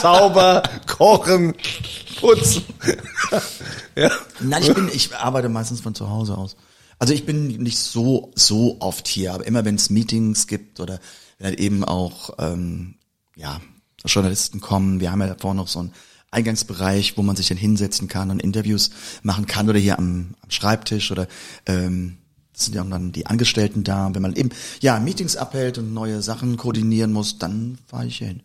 Sauber, 0.00 0.62
kochen, 0.86 1.54
putzen. 2.18 2.64
ja. 3.96 4.10
Nein, 4.40 4.62
ich 4.62 4.72
bin, 4.74 4.88
ich 4.92 5.14
arbeite 5.16 5.48
meistens 5.50 5.80
von 5.80 5.94
zu 5.94 6.08
Hause 6.08 6.36
aus. 6.38 6.56
Also 7.00 7.14
ich 7.14 7.24
bin 7.24 7.48
nicht 7.48 7.78
so, 7.78 8.30
so 8.34 8.76
oft 8.80 9.08
hier, 9.08 9.32
aber 9.32 9.46
immer 9.46 9.64
wenn 9.64 9.74
es 9.74 9.88
Meetings 9.88 10.46
gibt 10.46 10.80
oder 10.80 11.00
wenn 11.38 11.46
halt 11.48 11.58
eben 11.58 11.82
auch, 11.82 12.34
ähm, 12.38 12.96
ja, 13.34 13.60
Journalisten 14.04 14.60
kommen, 14.60 15.00
wir 15.00 15.10
haben 15.10 15.22
ja 15.22 15.28
davor 15.28 15.54
noch 15.54 15.66
so 15.66 15.78
einen 15.78 15.92
Eingangsbereich, 16.30 17.16
wo 17.16 17.22
man 17.22 17.36
sich 17.36 17.48
dann 17.48 17.56
hinsetzen 17.56 18.06
kann 18.06 18.30
und 18.30 18.42
Interviews 18.42 18.90
machen 19.22 19.46
kann 19.46 19.70
oder 19.70 19.78
hier 19.78 19.98
am, 19.98 20.34
am 20.42 20.50
Schreibtisch 20.50 21.10
oder, 21.10 21.26
ähm, 21.64 22.18
das 22.52 22.66
sind 22.66 22.74
ja 22.74 22.82
auch 22.82 22.90
dann 22.90 23.12
die 23.12 23.24
Angestellten 23.24 23.82
da. 23.82 24.14
Wenn 24.14 24.20
man 24.20 24.36
eben, 24.36 24.50
ja, 24.80 25.00
Meetings 25.00 25.36
abhält 25.36 25.78
und 25.78 25.94
neue 25.94 26.20
Sachen 26.20 26.58
koordinieren 26.58 27.12
muss, 27.12 27.38
dann 27.38 27.78
fahre 27.86 28.06
ich 28.06 28.18
hier 28.18 28.28
hin. 28.28 28.42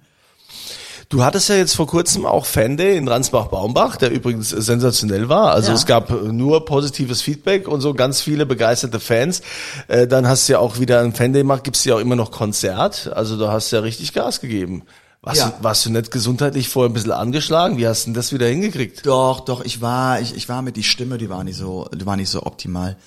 Du 1.09 1.23
hattest 1.23 1.49
ja 1.49 1.55
jetzt 1.55 1.75
vor 1.75 1.87
kurzem 1.87 2.25
auch 2.25 2.45
Fan 2.45 2.77
Day 2.77 2.97
in 2.97 3.07
Ransbach-Baumbach, 3.07 3.95
der 3.97 4.11
übrigens 4.11 4.49
sensationell 4.49 5.29
war. 5.29 5.51
Also 5.51 5.69
Ja. 5.69 5.75
es 5.75 5.85
gab 5.85 6.09
nur 6.09 6.65
positives 6.65 7.21
Feedback 7.21 7.67
und 7.67 7.81
so 7.81 7.93
ganz 7.93 8.21
viele 8.21 8.45
begeisterte 8.45 8.99
Fans. 8.99 9.41
Äh, 9.87 10.07
Dann 10.07 10.27
hast 10.27 10.47
du 10.49 10.53
ja 10.53 10.59
auch 10.59 10.79
wieder 10.79 11.01
ein 11.01 11.13
Fan 11.13 11.31
Day 11.33 11.43
gemacht, 11.43 11.63
gibt's 11.63 11.85
ja 11.85 11.95
auch 11.95 11.99
immer 11.99 12.15
noch 12.15 12.31
Konzert. 12.31 13.11
Also 13.13 13.37
du 13.37 13.47
hast 13.49 13.71
ja 13.71 13.79
richtig 13.81 14.13
Gas 14.13 14.39
gegeben. 14.41 14.83
Warst, 15.21 15.39
Ja. 15.41 15.49
du, 15.57 15.63
warst 15.63 15.85
du 15.85 15.89
nicht 15.91 16.11
gesundheitlich 16.11 16.69
vorher 16.69 16.89
ein 16.89 16.93
bisschen 16.93 17.11
angeschlagen? 17.11 17.77
Wie 17.77 17.87
hast 17.87 18.03
du 18.03 18.07
denn 18.09 18.13
das 18.15 18.31
wieder 18.33 18.47
hingekriegt? 18.47 19.05
Doch, 19.05 19.39
doch, 19.41 19.63
ich 19.63 19.81
war, 19.81 20.21
ich, 20.21 20.35
ich 20.35 20.49
war 20.49 20.61
mit 20.61 20.75
die 20.75 20.83
Stimme, 20.83 21.17
die 21.17 21.29
war 21.29 21.43
nicht 21.43 21.57
so, 21.57 21.87
die 21.93 22.05
war 22.05 22.15
nicht 22.15 22.29
so 22.29 22.43
optimal. 22.43 22.97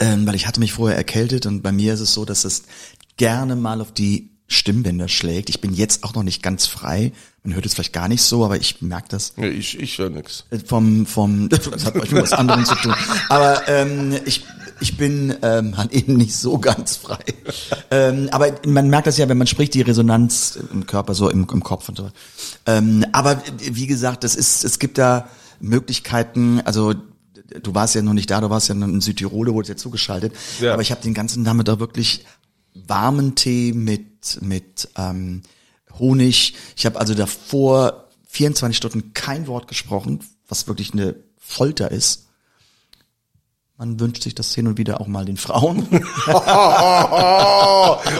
Ähm, 0.00 0.26
weil 0.26 0.34
ich 0.34 0.46
hatte 0.46 0.60
mich 0.60 0.72
vorher 0.74 0.96
erkältet 0.98 1.46
und 1.46 1.62
bei 1.62 1.72
mir 1.72 1.94
ist 1.94 2.00
es 2.00 2.12
so, 2.12 2.24
dass 2.24 2.44
es 2.44 2.64
gerne 3.16 3.56
mal 3.56 3.80
auf 3.80 3.90
die 3.92 4.30
Stimmbänder 4.50 5.08
schlägt. 5.08 5.50
Ich 5.50 5.60
bin 5.60 5.74
jetzt 5.74 6.02
auch 6.04 6.14
noch 6.14 6.22
nicht 6.22 6.42
ganz 6.42 6.66
frei. 6.66 7.12
Man 7.42 7.54
hört 7.54 7.66
es 7.66 7.74
vielleicht 7.74 7.92
gar 7.92 8.08
nicht 8.08 8.22
so, 8.22 8.44
aber 8.44 8.56
ich 8.56 8.80
merke 8.80 9.08
das 9.10 9.34
Ja, 9.36 9.44
ich 9.44 9.78
ich 9.78 9.98
höre 9.98 10.08
nix. 10.10 10.46
äh, 10.50 10.58
vom, 10.58 11.04
vom, 11.06 11.48
das 11.50 11.84
hat 11.84 11.94
euch 11.96 12.10
mit 12.10 12.22
was 12.22 12.32
anderem 12.32 12.64
zu 12.64 12.74
tun. 12.76 12.94
Aber 13.28 13.68
ähm, 13.68 14.16
ich, 14.24 14.44
ich 14.80 14.96
bin 14.96 15.34
ähm, 15.42 15.76
halt 15.76 15.92
eben 15.92 16.14
nicht 16.16 16.34
so 16.34 16.58
ganz 16.58 16.96
frei. 16.96 17.18
Ähm, 17.90 18.28
aber 18.32 18.52
man 18.66 18.88
merkt 18.88 19.06
das 19.06 19.18
ja, 19.18 19.28
wenn 19.28 19.36
man 19.38 19.46
spricht, 19.46 19.74
die 19.74 19.82
Resonanz 19.82 20.58
im 20.72 20.86
Körper, 20.86 21.14
so 21.14 21.28
im, 21.28 21.46
im 21.52 21.62
Kopf 21.62 21.88
und 21.90 21.98
so. 21.98 22.10
Ähm, 22.66 23.04
aber 23.12 23.42
wie 23.58 23.86
gesagt, 23.86 24.24
das 24.24 24.34
ist, 24.34 24.64
es 24.64 24.78
gibt 24.78 24.96
da 24.96 25.28
Möglichkeiten, 25.60 26.60
also 26.64 26.94
du 27.62 27.74
warst 27.74 27.94
ja 27.94 28.02
noch 28.02 28.12
nicht 28.14 28.30
da, 28.30 28.40
du 28.40 28.50
warst 28.50 28.68
ja 28.68 28.74
noch 28.74 28.88
in 28.88 29.00
Südtirol, 29.00 29.52
wurde 29.52 29.68
ja 29.68 29.76
zugeschaltet. 29.76 30.34
Ja. 30.60 30.72
Aber 30.72 30.82
ich 30.82 30.90
habe 30.90 31.02
den 31.02 31.14
ganzen 31.14 31.42
Nachmittag 31.42 31.74
da 31.74 31.80
wirklich 31.80 32.24
warmen 32.86 33.34
Tee 33.34 33.72
mit, 33.72 34.38
mit 34.42 34.88
ähm, 34.96 35.42
Honig. 35.98 36.54
Ich 36.76 36.86
habe 36.86 36.98
also 36.98 37.14
davor 37.14 38.08
24 38.28 38.76
Stunden 38.76 39.12
kein 39.14 39.46
Wort 39.46 39.68
gesprochen, 39.68 40.20
was 40.48 40.66
wirklich 40.66 40.92
eine 40.92 41.16
Folter 41.38 41.90
ist. 41.90 42.27
Man 43.80 44.00
wünscht 44.00 44.24
sich 44.24 44.34
das 44.34 44.52
hin 44.52 44.66
und 44.66 44.76
wieder 44.76 45.00
auch 45.00 45.06
mal 45.06 45.24
den 45.24 45.36
Frauen. 45.36 45.86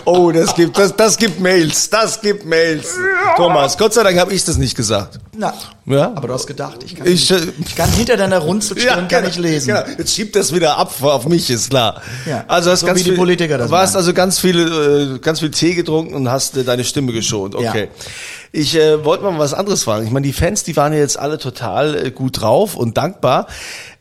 oh, 0.05 0.31
das 0.31 0.55
gibt, 0.55 0.79
das, 0.79 0.95
das 0.95 1.17
gibt 1.19 1.41
Mails, 1.41 1.91
das 1.91 2.21
gibt 2.21 2.47
Mails. 2.47 2.95
Thomas, 3.37 3.77
Gott 3.77 3.93
sei 3.93 4.05
Dank 4.05 4.21
habe 4.21 4.33
ich 4.33 4.45
das 4.45 4.57
nicht 4.57 4.77
gesagt. 4.77 5.19
Na, 5.37 5.53
Ja. 5.85 6.13
aber 6.15 6.29
du 6.29 6.35
hast 6.35 6.47
gedacht, 6.47 6.85
ich 6.85 6.95
kann, 6.95 7.09
Ich, 7.09 7.29
äh, 7.33 7.41
ich 7.67 7.75
kann 7.75 7.91
hinter 7.91 8.17
deiner 8.17 8.39
Runzelstirn 8.39 9.09
kann 9.09 9.23
genau, 9.23 9.27
ich 9.27 9.37
lesen. 9.37 9.75
Genau. 9.75 9.83
Jetzt 9.99 10.15
schiebt 10.15 10.37
das 10.37 10.55
wieder 10.55 10.77
ab 10.77 10.95
auf 11.03 11.27
mich, 11.27 11.51
ist 11.51 11.71
klar. 11.71 12.03
Ja, 12.25 12.45
also 12.47 12.71
hast 12.71 12.79
so 12.81 12.87
ganz 12.87 13.01
wie 13.01 13.03
die 13.03 13.11
viel, 13.11 13.19
Politiker 13.19 13.59
das 13.59 13.69
Du 13.69 13.77
hast 13.77 13.91
machen. 13.95 13.97
also 13.97 14.15
ganz 14.15 14.39
viele, 14.39 15.17
äh, 15.17 15.19
ganz 15.19 15.41
viel 15.41 15.51
Tee 15.51 15.75
getrunken 15.75 16.15
und 16.15 16.31
hast 16.31 16.57
äh, 16.57 16.63
deine 16.63 16.85
Stimme 16.85 17.13
geschont. 17.13 17.57
Okay. 17.57 17.89
Ja. 17.93 18.05
Ich 18.53 18.77
äh, 18.77 19.05
wollte 19.05 19.25
mal 19.25 19.37
was 19.41 19.55
anderes 19.55 19.83
fragen. 19.83 20.07
Ich 20.07 20.13
meine, 20.13 20.25
die 20.25 20.33
Fans, 20.33 20.63
die 20.63 20.77
waren 20.77 20.93
ja 20.93 21.01
jetzt 21.01 21.19
alle 21.19 21.39
total 21.39 21.97
äh, 22.07 22.11
gut 22.13 22.41
drauf 22.43 22.77
und 22.77 22.97
dankbar. 22.97 23.49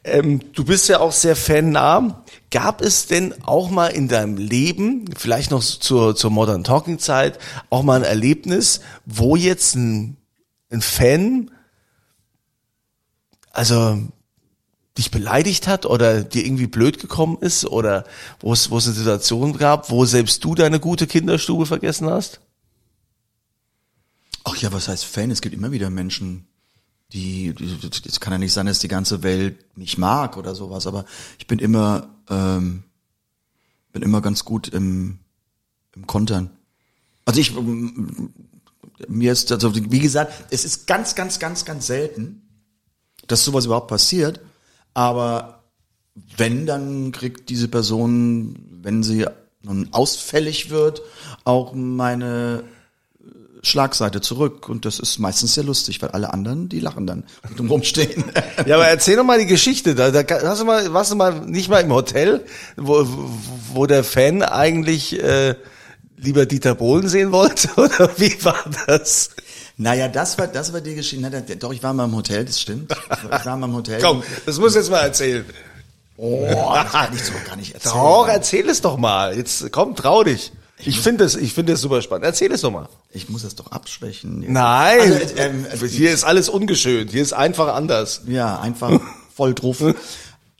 Ähm, 0.08 0.54
du 0.54 0.64
bist 0.64 0.88
ja 0.88 1.00
auch 1.00 1.12
sehr 1.12 1.36
fannah. 1.36 2.24
Gab 2.50 2.82
es 2.82 3.08
denn 3.08 3.34
auch 3.44 3.70
mal 3.70 3.88
in 3.88 4.08
deinem 4.08 4.38
Leben, 4.38 5.06
vielleicht 5.18 5.52
noch 5.52 5.62
zur, 5.62 6.16
zur 6.16 6.32
Modern 6.32 6.64
Talking 6.64 6.98
Zeit, 6.98 7.40
auch 7.70 7.84
mal 7.84 7.98
ein 7.98 8.04
Erlebnis, 8.04 8.80
wo 9.06 9.36
jetzt 9.36 9.76
ein, 9.76 10.18
ein 10.72 10.82
Fan, 10.82 11.52
also 13.52 14.00
dich 14.98 15.12
beleidigt 15.12 15.68
hat 15.68 15.86
oder 15.86 16.24
dir 16.24 16.46
irgendwie 16.46 16.68
blöd 16.68 17.00
gekommen 17.00 17.38
ist 17.42 17.66
oder 17.66 18.06
wo 18.40 18.54
es, 18.54 18.72
wo 18.72 18.78
es 18.78 18.88
eine 18.88 18.96
Situation 18.96 19.58
gab, 19.58 19.90
wo 19.90 20.06
selbst 20.06 20.44
du 20.44 20.56
deine 20.56 20.80
gute 20.80 21.06
Kinderstube 21.06 21.66
vergessen 21.66 22.10
hast? 22.10 22.40
Ach 24.44 24.56
ja, 24.56 24.72
was 24.72 24.88
heißt 24.88 25.06
Fan? 25.06 25.30
Es 25.32 25.42
gibt 25.42 25.54
immer 25.54 25.72
wieder 25.72 25.90
Menschen, 25.90 26.47
die, 27.14 27.54
es 28.06 28.20
kann 28.20 28.34
ja 28.34 28.40
nicht 28.40 28.54
sein, 28.54 28.66
dass 28.66 28.80
die 28.80 28.88
ganze 28.88 29.24
Welt 29.24 29.78
mich 29.78 29.98
mag 29.98 30.38
oder 30.38 30.56
sowas, 30.56 30.88
aber 30.88 31.06
ich 31.40 31.48
bin 31.48 31.60
immer, 31.60 32.10
ähm, 32.30 32.84
bin 33.94 34.02
immer 34.02 34.22
ganz 34.22 34.44
gut 34.44 34.68
im, 34.68 35.20
im 35.96 36.06
Kontern. 36.06 36.50
Also 37.26 37.40
ich, 37.40 37.56
ähm, 37.56 38.34
mir 39.08 39.32
ist, 39.32 39.52
also 39.52 39.74
wie 39.76 40.00
gesagt, 40.00 40.34
es 40.50 40.66
ist 40.66 40.88
ganz, 40.88 41.16
ganz, 41.16 41.40
ganz, 41.40 41.66
ganz 41.66 41.88
selten, 41.88 42.42
dass 43.28 43.46
sowas 43.46 43.66
überhaupt 43.66 43.88
passiert, 43.88 44.42
aber 44.94 45.64
wenn, 46.36 46.66
dann 46.66 47.12
kriegt 47.12 47.50
diese 47.50 47.68
Person, 47.68 48.80
wenn 48.82 49.04
sie 49.04 49.26
nun 49.62 49.90
ausfällig 49.92 50.70
wird, 50.70 51.02
auch 51.44 51.74
meine 51.74 52.64
Schlagseite 53.67 54.21
zurück 54.21 54.69
und 54.69 54.86
das 54.86 55.00
ist 55.00 55.19
meistens 55.19 55.53
sehr 55.53 55.63
lustig, 55.63 56.01
weil 56.01 56.09
alle 56.09 56.33
anderen, 56.33 56.69
die 56.69 56.79
lachen 56.79 57.05
dann 57.07 57.24
und 57.50 57.59
drum 57.59 57.69
rumstehen. 57.69 58.24
Ja, 58.65 58.75
aber 58.75 58.88
erzähl 58.88 59.15
doch 59.15 59.24
mal 59.24 59.39
die 59.39 59.45
Geschichte. 59.45 59.95
Da, 59.95 60.12
da 60.12 60.24
hast 60.50 60.62
du 60.62 60.65
mal, 60.65 60.93
warst 60.93 61.12
du 61.12 61.15
mal 61.15 61.41
nicht 61.41 61.69
mal 61.69 61.81
im 61.81 61.91
Hotel, 61.91 62.45
wo, 62.75 63.05
wo 63.74 63.86
der 63.86 64.03
Fan 64.03 64.43
eigentlich 64.43 65.21
äh, 65.21 65.55
lieber 66.17 66.45
Dieter 66.45 66.75
Bohlen 66.75 67.07
sehen 67.07 67.31
wollte? 67.31 67.69
Oder 67.75 68.09
wie 68.17 68.43
war 68.43 68.63
das? 68.88 69.31
naja, 69.77 70.07
das 70.07 70.38
war, 70.38 70.47
das 70.47 70.74
war 70.74 70.81
die 70.81 70.95
Geschichte. 70.95 71.29
Na, 71.29 71.39
Doch, 71.39 71.71
ich 71.71 71.83
war 71.83 71.93
mal 71.93 72.05
im 72.05 72.15
Hotel, 72.15 72.45
das 72.45 72.59
stimmt. 72.59 72.91
Ich 72.91 73.45
war 73.45 73.57
mal 73.57 73.67
im 73.67 73.75
Hotel. 73.75 74.01
Komm, 74.01 74.24
das 74.45 74.59
muss 74.59 74.75
jetzt 74.75 74.89
mal 74.89 75.01
erzählen. 75.01 75.45
Oh, 76.17 76.47
das 76.74 76.91
kann 76.91 77.13
ich 77.15 77.24
so 77.24 77.33
gar 77.45 77.55
nicht 77.55 77.75
erzählen. 77.75 77.93
Doch, 77.93 78.27
erzähl 78.27 78.67
es 78.69 78.81
doch 78.81 78.97
mal. 78.97 79.38
Jetzt 79.38 79.71
komm, 79.71 79.95
trau 79.95 80.24
dich. 80.24 80.51
Ich 80.79 81.00
finde 81.00 81.24
es, 81.24 81.36
ich 81.36 81.53
finde 81.53 81.74
es 81.74 81.81
super 81.81 82.01
spannend. 82.01 82.25
Erzähl 82.25 82.51
es 82.51 82.62
doch 82.62 82.72
mal. 82.72 82.88
Ich 83.12 83.29
muss 83.29 83.41
das 83.41 83.55
doch 83.55 83.72
abschwächen. 83.72 84.46
Nein, 84.51 85.00
Also, 85.00 85.36
ähm, 85.38 85.65
hier 85.89 86.12
ist 86.12 86.24
alles 86.24 86.50
ungeschönt. 86.50 87.12
Hier 87.12 87.22
ist 87.22 87.34
einfach 87.34 87.74
anders. 87.74 88.22
Ja, 88.27 88.60
einfach 88.60 89.01
voll 89.34 89.55
drauf. 89.55 89.84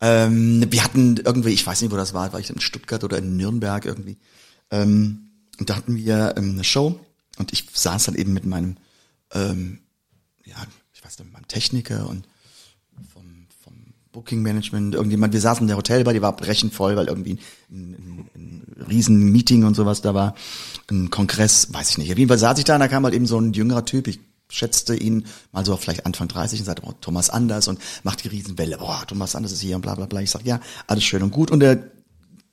ähm, 0.02 0.66
wir 0.70 0.84
hatten 0.84 1.18
irgendwie, 1.18 1.50
ich 1.52 1.66
weiß 1.66 1.82
nicht, 1.82 1.92
wo 1.92 1.98
das 1.98 2.14
war, 2.14 2.34
war 2.34 2.40
ich 2.40 2.50
in 2.50 2.60
Stuttgart 2.60 3.04
oder 3.04 3.18
in 3.20 3.38
Nürnberg 3.38 3.86
irgendwie. 3.86 4.18
Ähm, 4.72 5.30
und 5.60 5.70
da 5.70 5.76
hatten 5.76 5.96
wir 5.98 6.34
ähm, 6.38 6.52
eine 6.54 6.64
Show 6.64 7.00
und 7.38 7.54
ich 7.54 7.66
saß 7.74 8.06
dann 8.06 8.16
eben 8.16 8.34
mit 8.34 8.46
meinem, 8.46 8.78
ähm, 9.34 9.80
ja, 10.46 10.56
ich 10.94 11.04
weiß 11.04 11.18
nicht, 11.20 11.26
mit 11.28 11.34
meinem 11.34 11.48
Techniker 11.48 12.08
und 12.10 12.28
Booking 14.18 14.42
Management, 14.42 14.96
irgendjemand, 14.96 15.32
wir 15.32 15.40
saßen 15.40 15.62
in 15.62 15.68
der 15.68 15.78
Hotelbar, 15.78 16.12
die 16.12 16.24
war 16.24 16.36
brechend 16.36 16.74
voll, 16.74 16.96
weil 16.96 17.06
irgendwie 17.06 17.38
ein, 17.70 17.94
ein, 17.94 18.30
ein 18.34 18.86
riesen 18.90 19.32
Meeting 19.32 19.64
und 19.64 19.76
sowas 19.76 20.02
da 20.02 20.16
war, 20.16 20.34
ein 20.90 21.12
Kongress, 21.12 21.72
weiß 21.72 21.92
ich 21.92 21.98
nicht. 22.00 22.12
Auf 22.12 22.18
jeden 22.18 22.28
Fall 22.28 22.40
saß 22.40 22.58
ich 22.58 22.66
da 22.66 22.74
und 22.74 22.80
da 22.80 22.88
kam 22.88 23.04
halt 23.04 23.14
eben 23.14 23.28
so 23.28 23.40
ein 23.40 23.54
jüngerer 23.54 23.86
Typ, 23.86 24.08
ich 24.08 24.20
schätzte 24.50 24.96
ihn 24.96 25.28
mal 25.52 25.64
so 25.64 25.74
auf 25.74 25.82
vielleicht 25.82 26.08
Anfang 26.08 26.28
30 26.30 26.62
und 26.62 26.66
sagte, 26.66 26.82
oh, 26.88 26.94
Thomas 27.00 27.30
Anders 27.30 27.68
und 27.68 27.80
macht 28.02 28.24
die 28.24 28.30
Riesenwelle, 28.30 28.80
boah, 28.80 29.04
Thomas 29.06 29.36
Anders 29.36 29.52
ist 29.52 29.62
hier 29.62 29.76
und 29.76 29.84
bla 29.84 29.94
bla 29.94 30.08
bla. 30.08 30.20
Ich 30.20 30.32
sag, 30.32 30.44
ja, 30.48 30.62
alles 30.88 31.04
schön 31.04 31.22
und 31.22 31.30
gut. 31.30 31.52
Und 31.52 31.62
er 31.62 31.78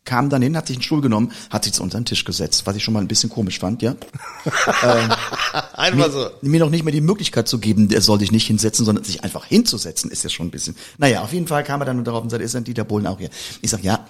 kam 0.05 0.29
dann 0.31 0.43
hin, 0.43 0.57
hat 0.57 0.67
sich 0.67 0.77
einen 0.77 0.83
Stuhl 0.83 1.01
genommen, 1.01 1.33
hat 1.51 1.65
sich 1.65 1.73
zu 1.73 1.83
unserem 1.83 2.05
Tisch 2.05 2.25
gesetzt, 2.25 2.67
was 2.67 2.77
ich 2.77 2.85
schon 2.85 2.95
mal 2.95 3.01
ein 3.01 3.09
bisschen 3.09 3.31
komisch 3.31 3.59
fand, 3.59 3.83
ja. 3.83 3.97
Einfach 5.75 6.13
so. 6.13 6.31
Mir 6.43 6.61
noch 6.61 6.71
nicht 6.71 6.85
mehr 6.85 6.93
die 6.93 7.01
Möglichkeit 7.01 7.49
zu 7.49 7.59
geben, 7.59 7.89
der 7.89 8.01
soll 8.01 8.19
sich 8.21 8.33
nicht 8.33 8.47
hinsetzen, 8.47 8.85
sondern 8.85 9.05
sich 9.05 9.25
einfach 9.25 9.47
hinzusetzen, 9.47 10.11
ist 10.11 10.25
ja 10.25 10.31
schon 10.31 10.49
ein 10.49 10.51
bisschen. 10.51 10.77
Naja, 10.99 11.23
auf 11.23 11.33
jeden 11.33 11.47
Fall 11.47 11.65
kam 11.65 11.81
er 11.81 11.87
dann 11.87 12.05
darauf 12.05 12.23
und 12.23 12.31
sagte, 12.31 12.45
ist 12.45 12.55
denn 12.55 12.65
Dieter 12.65 12.85
Bohlen 12.85 13.07
auch 13.07 13.19
hier? 13.19 13.31
Ich 13.63 13.71
sag, 13.71 13.83
ja, 13.83 14.07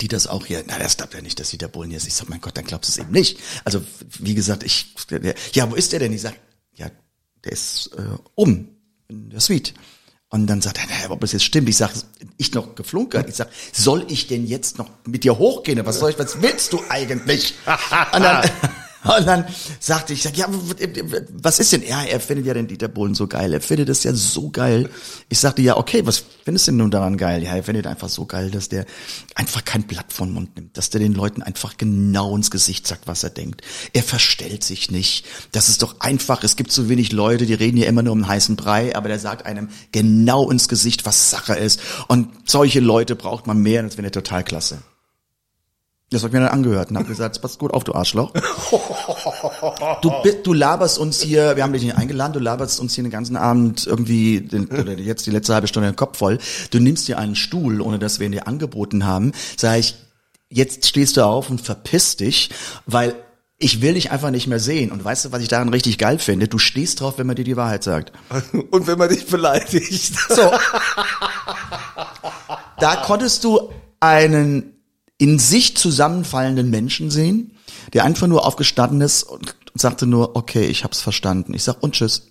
Dieter 0.00 0.16
ist 0.16 0.26
auch 0.26 0.46
hier. 0.46 0.62
Na, 0.66 0.78
das 0.78 0.96
glaubt 0.96 1.14
ja 1.14 1.22
nicht, 1.22 1.40
dass 1.40 1.50
Dieter 1.50 1.68
Bohlen 1.68 1.90
hier 1.90 1.96
ist. 1.96 2.06
Ich 2.06 2.14
sag, 2.14 2.28
mein 2.28 2.40
Gott, 2.40 2.56
dann 2.56 2.64
glaubst 2.64 2.88
du 2.90 2.92
es 3.00 3.04
eben 3.04 3.12
nicht. 3.12 3.40
Also, 3.64 3.82
wie 4.18 4.34
gesagt, 4.34 4.62
ich, 4.62 4.94
der, 5.10 5.34
ja, 5.52 5.70
wo 5.70 5.74
ist 5.74 5.92
der 5.92 6.00
denn? 6.00 6.12
Ich 6.12 6.22
sag, 6.22 6.34
ja, 6.74 6.90
der 7.44 7.52
ist 7.52 7.90
äh, 7.96 8.18
um 8.34 8.68
in 9.08 9.30
der 9.30 9.40
Suite. 9.40 9.74
Und 10.30 10.46
dann 10.46 10.60
sagt 10.60 10.78
er, 10.78 10.86
naja, 10.86 11.10
ob 11.10 11.20
das 11.20 11.32
jetzt 11.32 11.44
stimmt. 11.44 11.68
Ich 11.70 11.78
sag, 11.78 11.90
ich 12.36 12.52
noch 12.52 12.74
geflunkert. 12.74 13.28
Ich 13.28 13.36
sag, 13.36 13.48
soll 13.72 14.04
ich 14.08 14.26
denn 14.26 14.46
jetzt 14.46 14.76
noch 14.76 14.90
mit 15.06 15.24
dir 15.24 15.38
hochgehen? 15.38 15.84
Was 15.86 15.98
soll 16.00 16.10
ich, 16.10 16.18
was 16.18 16.42
willst 16.42 16.74
du 16.74 16.80
eigentlich? 16.90 17.54
Und 18.12 18.22
dann, 18.22 18.50
und 19.18 19.26
dann 19.26 19.44
sagte 19.78 20.12
ich, 20.12 20.24
ja, 20.24 20.46
was 21.32 21.60
ist 21.60 21.72
denn? 21.72 21.86
Ja, 21.86 22.02
er 22.02 22.18
findet 22.18 22.46
ja 22.46 22.54
den 22.54 22.66
Dieter 22.66 22.88
Bohlen 22.88 23.14
so 23.14 23.28
geil. 23.28 23.52
Er 23.52 23.60
findet 23.60 23.88
es 23.88 24.02
ja 24.02 24.12
so 24.12 24.50
geil. 24.50 24.90
Ich 25.28 25.38
sagte, 25.38 25.62
ja, 25.62 25.76
okay, 25.76 26.04
was 26.04 26.24
findest 26.44 26.66
du 26.66 26.72
denn 26.72 26.78
nun 26.78 26.90
daran 26.90 27.16
geil? 27.16 27.42
Ja, 27.44 27.54
er 27.54 27.62
findet 27.62 27.86
einfach 27.86 28.08
so 28.08 28.26
geil, 28.26 28.50
dass 28.50 28.68
der 28.68 28.86
einfach 29.36 29.64
kein 29.64 29.84
Blatt 29.84 30.12
von 30.12 30.32
Mund 30.32 30.56
nimmt, 30.56 30.76
dass 30.76 30.90
der 30.90 31.00
den 31.00 31.14
Leuten 31.14 31.42
einfach 31.42 31.76
genau 31.76 32.34
ins 32.34 32.50
Gesicht 32.50 32.86
sagt, 32.86 33.06
was 33.06 33.22
er 33.22 33.30
denkt. 33.30 33.62
Er 33.92 34.02
verstellt 34.02 34.64
sich 34.64 34.90
nicht. 34.90 35.24
Das 35.52 35.68
ist 35.68 35.82
doch 35.82 36.00
einfach. 36.00 36.42
Es 36.42 36.56
gibt 36.56 36.72
so 36.72 36.88
wenig 36.88 37.12
Leute, 37.12 37.46
die 37.46 37.54
reden 37.54 37.76
ja 37.76 37.86
immer 37.86 38.02
nur 38.02 38.12
um 38.12 38.18
einen 38.18 38.28
heißen 38.28 38.56
Brei, 38.56 38.96
aber 38.96 39.08
der 39.08 39.20
sagt 39.20 39.46
einem 39.46 39.68
genau 39.92 40.50
ins 40.50 40.68
Gesicht, 40.68 41.06
was 41.06 41.30
Sache 41.30 41.54
ist. 41.54 41.80
Und 42.08 42.28
solche 42.50 42.80
Leute 42.80 43.14
braucht 43.14 43.46
man 43.46 43.58
mehr, 43.58 43.82
das 43.82 43.96
wäre 43.96 44.10
total 44.10 44.42
klasse. 44.42 44.78
Das 46.10 46.22
hab 46.22 46.28
ich 46.28 46.32
mir 46.32 46.40
dann 46.40 46.48
angehört 46.48 46.90
und 46.90 46.96
hab 46.96 47.06
gesagt, 47.06 47.40
pass 47.42 47.58
gut 47.58 47.74
auf, 47.74 47.84
du 47.84 47.94
Arschloch. 47.94 48.32
Du, 50.00 50.10
du 50.42 50.52
laberst 50.54 50.98
uns 50.98 51.20
hier, 51.20 51.56
wir 51.56 51.62
haben 51.62 51.72
dich 51.72 51.82
nicht 51.82 51.96
eingeladen, 51.96 52.32
du 52.32 52.38
laberst 52.38 52.80
uns 52.80 52.94
hier 52.94 53.04
den 53.04 53.10
ganzen 53.10 53.36
Abend 53.36 53.86
irgendwie, 53.86 54.40
den, 54.40 54.68
oder 54.68 54.94
jetzt 54.94 55.26
die 55.26 55.30
letzte 55.30 55.52
halbe 55.52 55.68
Stunde 55.68 55.90
den 55.90 55.96
Kopf 55.96 56.16
voll. 56.16 56.38
Du 56.70 56.78
nimmst 56.78 57.08
dir 57.08 57.18
einen 57.18 57.36
Stuhl, 57.36 57.82
ohne 57.82 57.98
dass 57.98 58.20
wir 58.20 58.26
ihn 58.26 58.32
dir 58.32 58.46
angeboten 58.46 59.04
haben. 59.04 59.32
Sag 59.56 59.78
ich, 59.80 59.96
jetzt 60.48 60.86
stehst 60.86 61.18
du 61.18 61.26
auf 61.26 61.50
und 61.50 61.60
verpiss 61.60 62.16
dich, 62.16 62.50
weil 62.86 63.14
ich 63.58 63.82
will 63.82 63.94
dich 63.94 64.10
einfach 64.10 64.30
nicht 64.30 64.46
mehr 64.46 64.60
sehen. 64.60 64.92
Und 64.92 65.04
weißt 65.04 65.26
du, 65.26 65.32
was 65.32 65.42
ich 65.42 65.48
daran 65.48 65.68
richtig 65.68 65.98
geil 65.98 66.18
finde? 66.18 66.48
Du 66.48 66.58
stehst 66.58 67.00
drauf, 67.00 67.18
wenn 67.18 67.26
man 67.26 67.36
dir 67.36 67.44
die 67.44 67.56
Wahrheit 67.56 67.82
sagt. 67.82 68.12
Und 68.70 68.86
wenn 68.86 68.98
man 68.98 69.08
dich 69.08 69.26
beleidigt. 69.26 70.14
So. 70.28 70.52
Da 72.78 72.96
konntest 73.04 73.42
du 73.42 73.72
einen 73.98 74.77
in 75.18 75.38
sich 75.38 75.76
zusammenfallenden 75.76 76.70
Menschen 76.70 77.10
sehen, 77.10 77.56
der 77.92 78.04
einfach 78.04 78.26
nur 78.28 78.46
aufgestanden 78.46 79.00
ist 79.00 79.24
und 79.24 79.54
sagte 79.74 80.06
nur, 80.06 80.36
okay, 80.36 80.64
ich 80.66 80.84
hab's 80.84 81.00
verstanden. 81.00 81.54
Ich 81.54 81.64
sag 81.64 81.82
und 81.82 81.94
tschüss. 81.94 82.22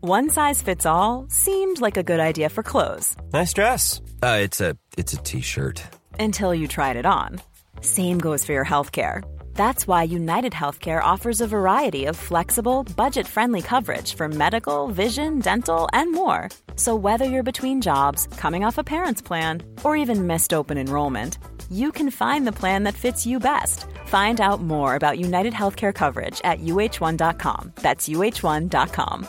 One 0.00 0.30
size 0.30 0.62
fits 0.62 0.86
all 0.86 1.24
seemed 1.28 1.80
like 1.80 1.96
a 1.98 2.02
good 2.02 2.20
idea 2.20 2.48
for 2.48 2.62
clothes 2.62 3.16
Nice 3.32 3.52
dress. 3.52 4.00
Uh, 4.22 4.38
it's 4.42 4.60
a 4.60 4.74
it's 4.96 5.12
a 5.12 5.16
t-shirt. 5.22 5.82
until 6.20 6.54
you 6.54 6.68
tried 6.68 6.96
it 6.96 7.04
on. 7.06 7.40
Same 7.80 8.18
goes 8.18 8.44
for 8.44 8.52
your 8.52 8.64
healthcare. 8.64 9.22
That's 9.58 9.88
why 9.88 10.04
United 10.04 10.52
Healthcare 10.52 11.02
offers 11.02 11.40
a 11.40 11.48
variety 11.48 12.04
of 12.04 12.14
flexible, 12.14 12.84
budget 12.96 13.26
friendly 13.26 13.60
coverage 13.60 14.14
for 14.14 14.28
medical, 14.28 14.86
vision, 14.86 15.40
dental, 15.40 15.88
and 15.92 16.12
more. 16.12 16.48
So, 16.76 16.94
whether 16.94 17.24
you're 17.24 17.50
between 17.52 17.80
jobs, 17.80 18.28
coming 18.36 18.64
off 18.64 18.78
a 18.78 18.84
parent's 18.84 19.20
plan, 19.20 19.64
or 19.82 19.96
even 19.96 20.28
missed 20.28 20.54
open 20.54 20.78
enrollment, 20.78 21.38
you 21.68 21.90
can 21.90 22.08
find 22.08 22.46
the 22.46 22.58
plan 22.60 22.84
that 22.84 22.94
fits 22.94 23.26
you 23.26 23.40
best. 23.40 23.84
Find 24.06 24.40
out 24.40 24.62
more 24.62 24.94
about 24.94 25.18
United 25.18 25.54
Healthcare 25.54 25.92
coverage 25.92 26.40
at 26.44 26.60
uh1.com. 26.60 27.72
That's 27.82 28.08
uh1.com. 28.08 29.26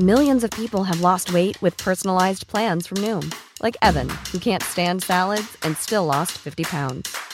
Millions 0.00 0.44
of 0.44 0.50
people 0.50 0.84
have 0.84 1.00
lost 1.00 1.32
weight 1.32 1.56
with 1.62 1.78
personalized 1.78 2.46
plans 2.46 2.86
from 2.86 2.98
Noom, 2.98 3.34
like 3.62 3.78
Evan, 3.80 4.10
who 4.32 4.38
can't 4.38 4.62
stand 4.62 5.02
salads 5.02 5.56
and 5.62 5.78
still 5.78 6.04
lost 6.04 6.32
50 6.32 6.64
pounds. 6.64 7.33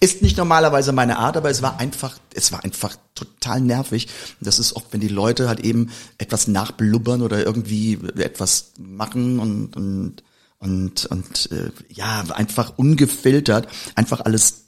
Ist 0.00 0.22
nicht 0.22 0.36
normalerweise 0.36 0.92
meine 0.92 1.18
Art, 1.18 1.36
aber 1.36 1.50
es 1.50 1.62
war 1.62 1.80
einfach, 1.80 2.18
es 2.34 2.52
war 2.52 2.62
einfach 2.64 2.96
total 3.14 3.60
nervig. 3.60 4.08
Das 4.40 4.58
ist 4.58 4.76
oft, 4.76 4.92
wenn 4.92 5.00
die 5.00 5.08
Leute 5.08 5.48
halt 5.48 5.60
eben 5.60 5.90
etwas 6.18 6.46
nachblubbern 6.46 7.22
oder 7.22 7.44
irgendwie 7.44 7.98
etwas 8.16 8.72
machen 8.78 9.40
und, 9.40 9.76
und 9.76 10.22
und 10.60 11.06
und 11.06 11.50
äh, 11.52 11.70
ja 11.88 12.24
einfach 12.34 12.72
ungefiltert 12.76 13.68
einfach 13.94 14.20
alles 14.22 14.64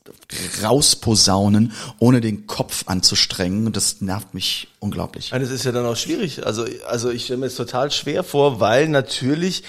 rausposaunen 0.62 1.72
ohne 1.99 2.20
den 2.20 2.46
Kopf 2.46 2.84
anzustrengen 2.87 3.66
und 3.66 3.76
das 3.76 4.00
nervt 4.00 4.32
mich 4.32 4.68
unglaublich. 4.78 5.30
Das 5.30 5.50
ist 5.50 5.64
ja 5.64 5.72
dann 5.72 5.87
auch 5.87 5.96
schwierig. 5.96 6.46
Also 6.46 6.64
also 6.87 7.10
ich 7.10 7.25
stelle 7.25 7.40
mir 7.40 7.46
es 7.46 7.56
total 7.56 7.90
schwer 7.90 8.22
vor, 8.22 8.60
weil 8.60 8.88
natürlich 8.88 9.64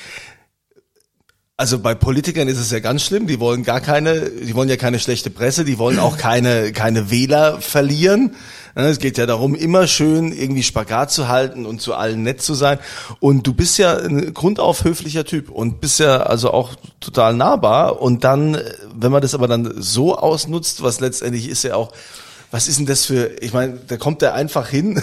also 1.61 1.77
bei 1.77 1.93
Politikern 1.93 2.47
ist 2.47 2.57
es 2.57 2.71
ja 2.71 2.79
ganz 2.79 3.03
schlimm, 3.03 3.27
die 3.27 3.39
wollen 3.39 3.61
gar 3.61 3.81
keine, 3.81 4.31
die 4.31 4.55
wollen 4.55 4.67
ja 4.67 4.77
keine 4.77 4.97
schlechte 4.97 5.29
Presse, 5.29 5.63
die 5.63 5.77
wollen 5.77 5.99
auch 5.99 6.17
keine, 6.17 6.71
keine 6.71 7.11
Wähler 7.11 7.61
verlieren. 7.61 8.33
Es 8.73 8.97
geht 8.97 9.19
ja 9.19 9.27
darum, 9.27 9.53
immer 9.53 9.85
schön 9.85 10.31
irgendwie 10.31 10.63
Spagat 10.63 11.11
zu 11.11 11.27
halten 11.27 11.67
und 11.67 11.79
zu 11.79 11.93
allen 11.93 12.23
nett 12.23 12.41
zu 12.41 12.55
sein. 12.55 12.79
Und 13.19 13.45
du 13.45 13.53
bist 13.53 13.77
ja 13.77 13.95
ein 13.95 14.33
grundauf 14.33 14.83
höflicher 14.85 15.23
Typ 15.23 15.51
und 15.51 15.81
bist 15.81 15.99
ja 15.99 16.23
also 16.23 16.49
auch 16.49 16.71
total 16.99 17.35
nahbar. 17.35 18.01
Und 18.01 18.23
dann, 18.23 18.59
wenn 18.95 19.11
man 19.11 19.21
das 19.21 19.35
aber 19.35 19.47
dann 19.47 19.71
so 19.77 20.17
ausnutzt, 20.17 20.81
was 20.81 20.99
letztendlich 20.99 21.47
ist 21.47 21.61
ja 21.63 21.75
auch, 21.75 21.91
was 22.49 22.67
ist 22.67 22.79
denn 22.79 22.87
das 22.87 23.05
für, 23.05 23.39
ich 23.39 23.53
meine, 23.53 23.77
da 23.87 23.97
kommt 23.97 24.23
er 24.23 24.33
einfach 24.33 24.67
hin, 24.67 24.99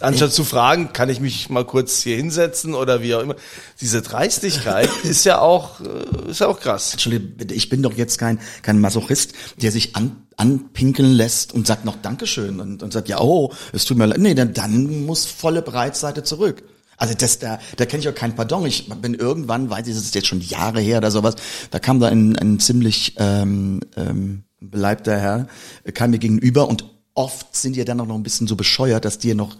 anstatt 0.00 0.32
zu 0.32 0.44
fragen, 0.44 0.92
kann 0.92 1.08
ich 1.08 1.20
mich 1.20 1.50
mal 1.50 1.64
kurz 1.64 2.02
hier 2.02 2.16
hinsetzen 2.16 2.74
oder 2.74 3.02
wie 3.02 3.14
auch 3.14 3.20
immer. 3.20 3.36
Diese 3.80 4.02
Dreistigkeit 4.02 4.88
ist 5.02 5.24
ja 5.24 5.40
auch, 5.40 5.80
äh, 5.80 6.30
ist 6.30 6.40
ja 6.40 6.48
auch 6.48 6.60
krass. 6.60 6.92
Entschuldigung, 6.92 7.34
ich 7.50 7.68
bin 7.68 7.82
doch 7.82 7.94
jetzt 7.94 8.18
kein, 8.18 8.38
kein 8.62 8.80
Masochist, 8.80 9.32
der 9.56 9.72
sich 9.72 9.96
an, 9.96 10.26
anpinkeln 10.36 11.12
lässt 11.12 11.52
und 11.52 11.66
sagt 11.66 11.84
noch 11.84 11.96
Dankeschön 12.00 12.60
und, 12.60 12.82
und 12.82 12.92
sagt, 12.92 13.08
ja, 13.08 13.20
oh, 13.20 13.52
es 13.72 13.84
tut 13.84 13.96
mir 13.96 14.06
leid. 14.06 14.18
Nee, 14.18 14.34
dann, 14.34 14.52
dann 14.52 15.06
muss 15.06 15.26
volle 15.26 15.62
Breitseite 15.62 16.22
zurück. 16.22 16.62
Also 16.96 17.14
das, 17.14 17.38
da, 17.38 17.58
da 17.76 17.84
kenne 17.84 18.00
ich 18.00 18.08
auch 18.08 18.14
kein 18.14 18.36
Pardon. 18.36 18.64
Ich 18.66 18.88
bin 18.88 19.14
irgendwann, 19.14 19.70
weiß 19.70 19.88
ich, 19.88 19.94
das 19.94 20.04
ist 20.04 20.14
jetzt 20.14 20.28
schon 20.28 20.40
Jahre 20.40 20.80
her 20.80 20.98
oder 20.98 21.10
sowas, 21.10 21.34
da 21.70 21.78
kam 21.78 21.98
da 21.98 22.08
ein, 22.08 22.38
ein 22.38 22.60
ziemlich 22.60 23.16
ähm, 23.18 23.80
ähm, 23.96 24.44
beleibter 24.60 25.18
Herr, 25.18 25.46
kam 25.94 26.10
mir 26.12 26.18
gegenüber 26.18 26.68
und 26.68 26.84
oft 27.14 27.54
sind 27.54 27.74
die 27.74 27.80
ja 27.80 27.84
dann 27.84 28.00
auch 28.00 28.06
noch 28.06 28.14
ein 28.14 28.22
bisschen 28.22 28.46
so 28.46 28.56
bescheuert, 28.56 29.04
dass 29.04 29.18
die 29.18 29.28
ja 29.28 29.34
noch 29.34 29.56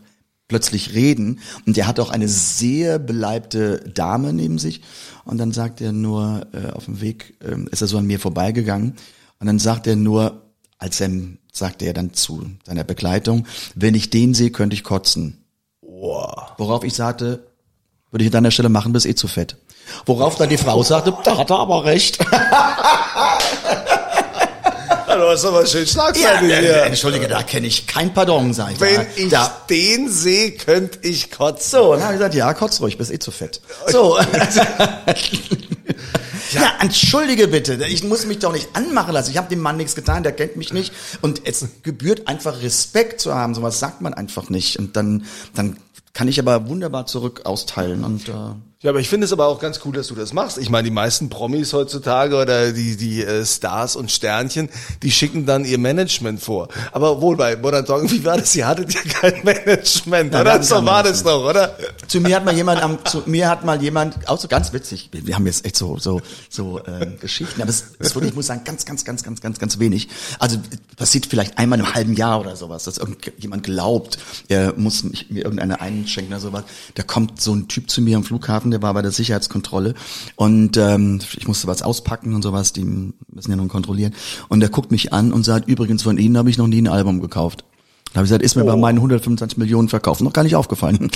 plötzlich 0.49 0.93
reden. 0.93 1.41
Und 1.67 1.79
er 1.79 1.87
hat 1.87 2.01
auch 2.01 2.11
eine 2.11 2.29
sehr 2.29 2.99
beleibte 2.99 3.79
Dame 3.95 4.33
neben 4.33 4.59
sich. 4.59 4.83
Und 5.25 5.39
dann 5.39 5.53
sagt 5.53 5.81
er 5.81 5.93
nur, 5.93 6.47
äh, 6.53 6.73
auf 6.73 6.85
dem 6.87 7.01
Weg 7.01 7.35
äh, 7.41 7.57
ist 7.71 7.81
er 7.81 7.87
so 7.89 7.99
an 7.99 8.07
mir 8.07 8.21
vorbeigegangen. 8.21 8.97
Und 9.41 9.47
dann 9.47 9.59
sagt 9.59 9.87
er 9.87 9.97
nur, 9.97 10.43
als 10.79 11.01
er, 11.01 11.11
sagte 11.53 11.87
er 11.87 11.95
dann 11.95 12.13
zu 12.13 12.45
seiner 12.67 12.85
Begleitung, 12.85 13.47
wenn 13.75 13.95
ich 13.95 14.11
den 14.11 14.35
sehe, 14.35 14.51
könnte 14.51 14.75
ich 14.75 14.85
kotzen. 14.85 15.45
Wow. 15.81 16.53
Worauf 16.59 16.85
ich 16.85 16.95
sagte, 16.95 17.47
würde 18.11 18.25
ich 18.25 18.29
an 18.29 18.33
deiner 18.33 18.51
Stelle 18.51 18.69
machen, 18.69 18.93
bist 18.93 19.07
eh 19.07 19.15
zu 19.15 19.29
fett. 19.29 19.57
Worauf 20.07 20.37
dann 20.37 20.49
die 20.49 20.59
Frau 20.59 20.83
sagte, 20.83 21.17
da 21.25 21.39
hat 21.39 21.51
er 21.51 21.59
aber 21.59 21.85
recht. 21.85 22.19
Du 25.17 25.29
hast 25.29 25.45
aber 25.45 25.67
schön 25.67 25.87
Schlagzeile 25.87 26.49
Ja, 26.49 26.59
hier. 26.59 26.75
äh, 26.77 26.87
Entschuldige, 26.87 27.29
da 27.29 27.43
kenne 27.43 27.67
ich 27.67 27.87
kein 27.87 28.13
Pardon, 28.15 28.51
ich. 28.51 28.81
Wenn 28.81 28.97
da, 28.97 29.07
ich 29.17 29.29
da, 29.31 29.63
den 29.69 30.09
sehe, 30.11 30.53
könnte 30.53 30.99
ich 31.03 31.31
kotzen. 31.31 31.71
so, 31.81 31.93
dann 31.93 32.03
habe 32.03 32.15
ich 32.15 32.19
gesagt, 32.19 32.35
ja, 32.35 32.53
kotz 32.55 32.81
ruhig, 32.81 32.99
bist 32.99 33.11
eh 33.13 33.19
zu 33.19 33.31
fett. 33.31 33.61
So. 33.89 34.19
Ja. 36.53 36.71
entschuldige 36.81 37.49
bitte, 37.49 37.83
ich 37.87 38.05
muss 38.05 38.27
mich 38.27 38.39
doch 38.41 38.53
nicht 38.53 38.69
anmachen 38.75 39.15
lassen. 39.15 39.31
Ich 39.31 39.39
habe 39.39 39.49
dem 39.49 39.61
Mann 39.61 39.79
nichts 39.79 39.95
getan, 39.95 40.23
der 40.23 40.33
kennt 40.33 40.57
mich 40.57 40.73
nicht. 40.73 40.93
Und 41.23 41.47
es 41.47 41.67
gebührt 41.83 42.29
einfach 42.29 42.61
Respekt 42.63 43.23
zu 43.23 43.35
haben. 43.35 43.55
Sowas 43.55 43.79
sagt 43.81 44.03
man 44.03 44.13
einfach 44.13 44.51
nicht. 44.51 44.79
Und 44.79 44.95
dann, 44.97 45.25
dann 45.55 45.79
kann 46.13 46.29
ich 46.29 46.39
aber 46.39 46.69
wunderbar 46.69 47.07
zurück 47.07 47.43
austeilen. 47.45 48.05
Und 48.05 48.29
äh, 48.29 48.33
Ja, 48.83 48.91
aber 48.91 48.99
ich 48.99 49.09
finde 49.09 49.27
es 49.27 49.33
aber 49.33 49.47
auch 49.47 49.61
ganz 49.61 49.79
cool, 49.85 49.93
dass 49.93 50.09
du 50.09 50.17
das 50.17 50.33
machst. 50.33 50.59
Ich 50.59 50.69
meine, 50.69 50.87
die 50.87 50.91
meisten 50.91 51.29
Promis 51.29 51.73
heutzutage 51.73 52.35
oder 52.35 52.73
die, 52.73 52.97
die 52.97 53.23
äh, 53.23 53.45
Stars 53.47 53.95
und 53.95 54.11
Sternchen, 54.11 54.69
die 55.05 55.13
schicken 55.13 55.47
dann 55.47 55.65
ihr 55.65 55.79
Management 55.79 56.41
vor. 56.41 56.67
Aber 56.91 57.21
wohl 57.21 57.37
bei 57.37 57.55
Modern 57.55 57.87
Talking, 57.87 58.11
wie 58.11 58.25
war 58.25 58.39
das? 58.39 58.57
Ihr 58.57 58.67
hattet 58.67 58.93
ja 58.93 59.01
kein 59.03 59.41
Management, 59.45 60.35
Ja, 60.35 60.41
oder? 60.41 60.61
So 60.65 60.85
war 60.85 61.05
das 61.05 61.23
doch, 61.23 61.45
oder? 61.49 61.77
zu 62.09 62.21
mir 62.21 62.35
hat 62.35 62.45
mal 62.45 62.57
jemand 62.57 62.83
am, 62.83 62.99
zu 63.05 63.23
mir 63.27 63.49
hat 63.49 63.65
mal 63.65 63.81
jemand, 63.81 64.29
auch 64.29 64.39
so 64.39 64.49
ganz 64.49 64.73
witzig, 64.73 65.11
wir, 65.13 65.29
wir 65.29 65.37
haben 65.37 65.47
jetzt 65.47 65.65
echt 65.65 65.77
so, 65.77 65.99
so, 65.99 66.21
so 66.51 66.81
äh, 66.81 67.07
Geschichten, 67.21 67.63
aber 67.63 67.71
es 67.71 67.85
ist 68.01 68.15
wirklich, 68.17 68.31
ich 68.31 68.37
muss 68.37 68.49
sagen, 68.49 68.63
ganz, 68.65 68.85
ganz, 68.85 69.05
ganz, 69.05 69.23
ganz, 69.23 69.41
ganz, 69.41 69.61
ganz 69.61 69.79
wenig. 69.79 70.09
Also 70.41 70.59
passiert 70.97 71.27
vielleicht 71.27 71.57
einmal 71.57 71.79
im 71.79 71.95
halben 71.95 72.15
Jahr 72.15 72.41
oder 72.41 72.57
sowas, 72.57 72.83
dass 72.83 72.99
irgendjemand 72.99 73.63
glaubt, 73.63 74.19
er 74.49 74.75
muss 74.77 75.05
mich, 75.05 75.31
mir 75.31 75.45
irgendeine 75.45 75.81
einschenken 75.81 76.35
oder 76.35 76.41
sowas. 76.41 76.65
Da 76.97 77.05
kommt 77.05 77.41
so 77.41 77.55
ein 77.55 77.69
Typ 77.69 77.89
zu 77.89 78.03
mir 78.03 78.17
am 78.17 78.25
Flughafen, 78.25 78.72
der 78.73 78.83
war 78.83 78.93
bei 78.95 79.03
der 79.03 79.13
Sicherheitskontrolle 79.13 79.95
und 80.37 80.77
ähm, 80.77 81.21
ich 81.37 81.47
musste 81.47 81.67
was 81.67 81.83
auspacken 81.83 82.35
und 82.35 82.43
sowas, 82.43 82.73
die 82.73 82.85
müssen 82.85 83.51
ja 83.51 83.57
nun 83.57 83.69
kontrollieren. 83.69 84.15
Und 84.49 84.61
der 84.61 84.69
guckt 84.69 84.91
mich 84.91 85.13
an 85.13 85.33
und 85.33 85.45
sagt, 85.45 85.69
übrigens 85.69 86.03
von 86.03 86.19
Ihnen 86.19 86.37
habe 86.37 86.51
ich 86.51 86.59
noch 86.59 86.67
nie 86.67 86.83
ein 86.83 86.89
Album 86.89 87.21
gekauft. 87.21 87.65
Da 88.13 88.17
habe 88.17 88.27
ich 88.27 88.31
gesagt, 88.31 88.43
ist 88.43 88.57
mir 88.57 88.65
bei 88.65 88.77
meinen 88.77 88.99
125 88.99 89.57
Millionen 89.57 89.89
Verkaufen 89.89 90.25
noch 90.25 90.35
gar 90.35 90.43
nicht 90.43 90.55
aufgefallen. 90.57 91.11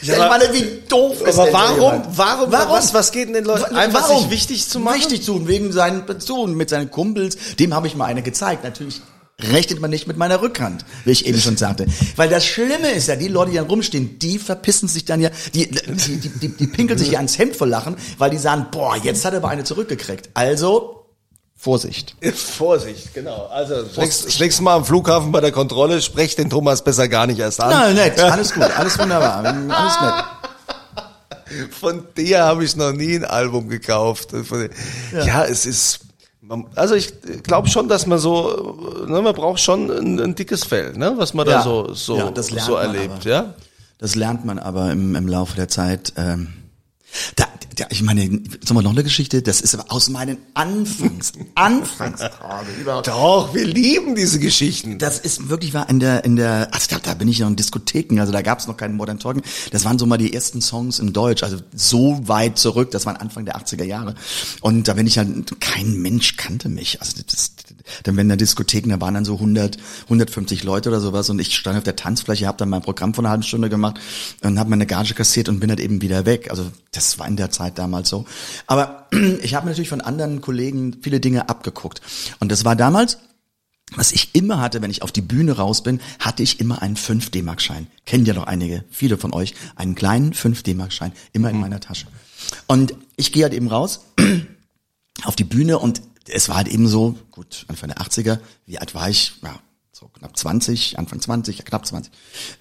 Ja, 0.00 0.12
ich 0.14 0.18
meine, 0.18 0.44
wie 0.52 0.82
doof 0.88 1.20
ist 1.26 1.38
Aber 1.38 1.52
warum, 1.52 1.76
jemand? 1.76 2.06
warum, 2.16 2.52
was, 2.52 2.94
was 2.94 3.12
geht 3.12 3.26
denn 3.28 3.34
den 3.34 3.44
Leuten? 3.44 3.74
Einfach 3.74 4.08
warum? 4.08 4.22
sich 4.22 4.30
wichtig 4.30 4.66
zu 4.68 4.80
machen? 4.80 4.96
Wichtig 4.96 5.22
zu 5.22 5.32
tun, 5.32 5.46
wegen 5.46 5.72
seinen 5.72 6.06
Personen, 6.06 6.54
mit 6.54 6.70
seinen 6.70 6.90
Kumpels. 6.90 7.36
Dem 7.58 7.74
habe 7.74 7.86
ich 7.86 7.96
mal 7.96 8.06
eine 8.06 8.22
gezeigt. 8.22 8.64
Natürlich 8.64 9.02
rechnet 9.40 9.80
man 9.80 9.90
nicht 9.90 10.06
mit 10.06 10.16
meiner 10.16 10.40
Rückhand, 10.40 10.84
wie 11.04 11.10
ich 11.10 11.26
eben 11.26 11.38
schon 11.40 11.56
sagte. 11.56 11.86
Weil 12.16 12.28
das 12.28 12.46
Schlimme 12.46 12.90
ist 12.90 13.06
ja, 13.08 13.16
die 13.16 13.28
Leute, 13.28 13.50
die 13.50 13.56
dann 13.58 13.66
rumstehen, 13.66 14.18
die 14.18 14.38
verpissen 14.38 14.88
sich 14.88 15.04
dann 15.04 15.20
ja, 15.20 15.30
die, 15.54 15.70
die, 15.70 16.16
die, 16.16 16.28
die, 16.28 16.48
die 16.48 16.66
pinkeln 16.66 16.98
sich 16.98 17.10
ja 17.10 17.18
ans 17.18 17.38
Hemd 17.38 17.54
vor 17.56 17.66
Lachen, 17.66 17.96
weil 18.18 18.30
die 18.30 18.38
sagen, 18.38 18.66
boah, 18.70 18.96
jetzt 18.96 19.24
hat 19.24 19.34
er 19.34 19.38
aber 19.38 19.48
eine 19.48 19.64
zurückgekriegt. 19.64 20.30
Also, 20.34 21.02
Vorsicht. 21.54 22.16
Vorsicht, 22.34 23.12
genau. 23.14 23.46
Also, 23.46 23.82
das 23.82 24.38
nächste 24.38 24.62
Mal 24.62 24.76
am 24.76 24.84
Flughafen 24.84 25.32
bei 25.32 25.40
der 25.40 25.52
Kontrolle, 25.52 26.00
sprecht 26.00 26.38
den 26.38 26.48
Thomas 26.48 26.82
besser 26.82 27.08
gar 27.08 27.26
nicht 27.26 27.38
erst 27.38 27.60
an. 27.60 27.70
Nein, 27.70 27.94
nett, 27.94 28.18
alles 28.20 28.54
gut, 28.54 28.62
alles 28.64 28.98
wunderbar, 28.98 29.44
alles 29.68 30.00
nett. 30.00 30.24
Von 31.78 32.04
der 32.16 32.44
habe 32.44 32.64
ich 32.64 32.74
noch 32.74 32.92
nie 32.92 33.14
ein 33.16 33.24
Album 33.24 33.68
gekauft. 33.68 34.30
Der- 34.32 35.24
Ja, 35.26 35.44
es 35.44 35.64
ist. 35.66 36.00
Also 36.74 36.94
ich 36.94 37.12
glaube 37.42 37.68
schon, 37.68 37.88
dass 37.88 38.06
man 38.06 38.18
so, 38.18 39.04
ne, 39.08 39.20
man 39.22 39.34
braucht 39.34 39.60
schon 39.60 39.90
ein, 39.90 40.20
ein 40.20 40.34
dickes 40.34 40.64
Fell, 40.64 40.92
ne, 40.96 41.14
was 41.16 41.34
man 41.34 41.46
da 41.46 41.52
Ja. 41.52 41.62
so 41.62 41.92
so 41.94 42.16
Ja, 42.16 42.30
so 42.64 42.74
erlebt, 42.76 43.14
aber. 43.22 43.28
ja. 43.28 43.54
Das 43.98 44.14
lernt 44.14 44.44
man 44.44 44.58
aber 44.58 44.90
im, 44.92 45.14
im 45.16 45.26
Laufe 45.26 45.56
der 45.56 45.68
Zeit. 45.68 46.12
Ähm, 46.16 46.48
da, 47.36 47.44
da, 47.76 47.86
ich 47.90 48.02
meine, 48.02 48.22
sagen 48.22 48.74
wir 48.74 48.82
noch 48.82 48.90
eine 48.90 49.04
Geschichte, 49.04 49.42
das 49.42 49.60
ist 49.60 49.74
aber 49.74 49.92
aus 49.92 50.08
meinen 50.08 50.38
Anfangs, 50.54 51.32
Anfangstagen. 51.54 52.68
Doch, 53.04 53.54
wir 53.54 53.66
lieben 53.66 54.14
diese 54.14 54.38
Geschichten. 54.38 54.98
Das 54.98 55.18
ist 55.18 55.48
wirklich 55.48 55.74
war 55.74 55.88
in 55.88 56.00
der 56.00 56.24
in 56.24 56.36
der 56.36 56.68
also 56.72 56.88
da, 56.90 56.98
da 56.98 57.14
bin 57.14 57.28
ich 57.28 57.38
noch 57.38 57.48
in 57.48 57.56
Diskotheken, 57.56 58.18
also 58.18 58.32
da 58.32 58.42
gab 58.42 58.58
es 58.58 58.66
noch 58.66 58.76
keinen 58.76 58.96
Modern 58.96 59.18
Talking. 59.18 59.42
Das 59.70 59.84
waren 59.84 59.98
so 59.98 60.06
mal 60.06 60.16
die 60.16 60.32
ersten 60.32 60.60
Songs 60.60 60.98
in 60.98 61.12
Deutsch, 61.12 61.42
also 61.42 61.58
so 61.74 62.20
weit 62.26 62.58
zurück, 62.58 62.90
das 62.90 63.06
waren 63.06 63.16
Anfang 63.16 63.44
der 63.44 63.56
80er 63.56 63.84
Jahre. 63.84 64.14
Und 64.60 64.88
da 64.88 64.94
bin 64.94 65.06
ich 65.06 65.18
halt 65.18 65.60
kein 65.60 66.00
Mensch 66.00 66.36
kannte 66.36 66.68
mich. 66.68 67.00
Also 67.00 67.22
das, 67.26 67.52
dann 68.02 68.16
wenn 68.16 68.22
in 68.22 68.28
der 68.28 68.36
Diskotheken, 68.36 68.90
da 68.90 69.00
waren 69.00 69.14
dann 69.14 69.24
so 69.24 69.34
100 69.34 69.78
150 70.04 70.64
Leute 70.64 70.88
oder 70.88 71.00
sowas 71.00 71.30
und 71.30 71.38
ich 71.38 71.54
stand 71.56 71.76
auf 71.76 71.84
der 71.84 71.96
Tanzfläche, 71.96 72.46
habe 72.46 72.58
dann 72.58 72.68
mein 72.68 72.82
Programm 72.82 73.14
von 73.14 73.24
einer 73.24 73.30
halben 73.30 73.42
Stunde 73.42 73.68
gemacht 73.68 74.00
und 74.42 74.58
habe 74.58 74.70
meine 74.70 74.86
Gage 74.86 75.14
kassiert 75.14 75.48
und 75.48 75.60
bin 75.60 75.70
halt 75.70 75.80
eben 75.80 76.02
wieder 76.02 76.26
weg. 76.26 76.50
Also 76.50 76.70
das 76.92 77.18
war 77.18 77.26
in 77.26 77.36
der 77.36 77.50
Zeit 77.50 77.78
damals 77.78 78.08
so. 78.08 78.26
Aber 78.66 79.08
ich 79.42 79.54
habe 79.54 79.66
mir 79.66 79.70
natürlich 79.70 79.88
von 79.88 80.00
anderen 80.00 80.40
Kollegen 80.40 80.96
viele 81.02 81.20
Dinge 81.20 81.48
abgeguckt. 81.48 82.00
Und 82.40 82.52
das 82.52 82.64
war 82.64 82.76
damals 82.76 83.18
was 83.94 84.10
ich 84.10 84.34
immer 84.34 84.60
hatte, 84.60 84.82
wenn 84.82 84.90
ich 84.90 85.02
auf 85.02 85.12
die 85.12 85.20
Bühne 85.20 85.52
raus 85.52 85.82
bin, 85.82 86.00
hatte 86.18 86.42
ich 86.42 86.58
immer 86.58 86.82
einen 86.82 86.96
5 86.96 87.30
D-Mark-Schein. 87.30 87.86
Kennen 88.04 88.26
ja 88.26 88.34
doch 88.34 88.44
einige, 88.44 88.84
viele 88.90 89.16
von 89.16 89.32
euch, 89.32 89.54
einen 89.76 89.94
kleinen 89.94 90.34
5 90.34 90.64
D-Mark-Schein, 90.64 91.12
immer 91.32 91.50
in 91.50 91.60
meiner 91.60 91.78
Tasche. 91.78 92.06
Und 92.66 92.94
ich 93.16 93.32
gehe 93.32 93.44
halt 93.44 93.54
eben 93.54 93.68
raus 93.68 94.00
auf 95.24 95.36
die 95.36 95.44
Bühne 95.44 95.78
und 95.78 96.02
es 96.28 96.48
war 96.48 96.56
halt 96.56 96.68
eben 96.68 96.88
so, 96.88 97.16
gut, 97.30 97.64
Anfang 97.68 97.88
der 97.88 97.98
80er, 97.98 98.38
wie 98.66 98.78
alt 98.78 98.94
war 98.94 99.08
ich? 99.08 99.34
Ja, 99.42 99.58
so 99.92 100.08
knapp 100.08 100.36
20, 100.36 100.98
Anfang 100.98 101.20
20, 101.20 101.58
ja, 101.58 101.64
knapp 101.64 101.86
20 101.86 102.12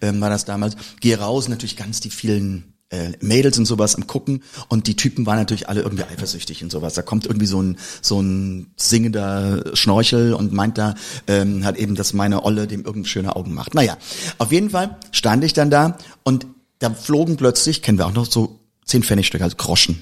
ähm, 0.01 0.21
war 0.21 0.30
das 0.30 0.45
damals. 0.45 0.75
Gehe 1.01 1.19
raus, 1.19 1.47
natürlich 1.47 1.75
ganz 1.75 1.99
die 1.99 2.10
vielen 2.10 2.75
äh, 2.89 3.13
Mädels 3.19 3.58
und 3.58 3.65
sowas 3.65 3.95
am 3.95 4.08
gucken 4.08 4.43
und 4.69 4.88
die 4.88 4.95
Typen 4.95 5.25
waren 5.25 5.38
natürlich 5.38 5.67
alle 5.67 5.82
irgendwie 5.82 6.04
eifersüchtig 6.04 6.63
und 6.63 6.71
sowas. 6.71 6.93
Da 6.93 7.01
kommt 7.01 7.25
irgendwie 7.25 7.47
so 7.47 7.62
ein 7.62 7.78
so 8.01 8.21
ein 8.21 8.73
singender 8.78 9.75
Schnorchel 9.75 10.34
und 10.34 10.54
meint 10.54 10.78
da 10.78 10.95
ähm, 11.28 11.65
hat 11.65 11.78
eben, 11.78 11.95
dass 11.95 12.13
meine 12.13 12.43
Olle 12.43 12.67
dem 12.67 12.82
irgendeine 12.82 13.08
schöne 13.08 13.36
Augen 13.36 13.54
macht. 13.54 13.73
Naja, 13.73 13.97
auf 14.38 14.51
jeden 14.51 14.69
Fall 14.69 14.97
stand 15.12 15.43
ich 15.43 15.54
dann 15.54 15.69
da 15.69 15.97
und 16.23 16.45
da 16.80 16.91
flogen 16.91 17.38
plötzlich, 17.38 17.82
kennen 17.82 17.97
wir 17.97 18.06
auch 18.06 18.13
noch 18.13 18.30
so 18.30 18.60
zehn 18.86 19.04
Pfennigstücke, 19.04 19.43
also 19.43 19.58
Groschen. 19.58 20.01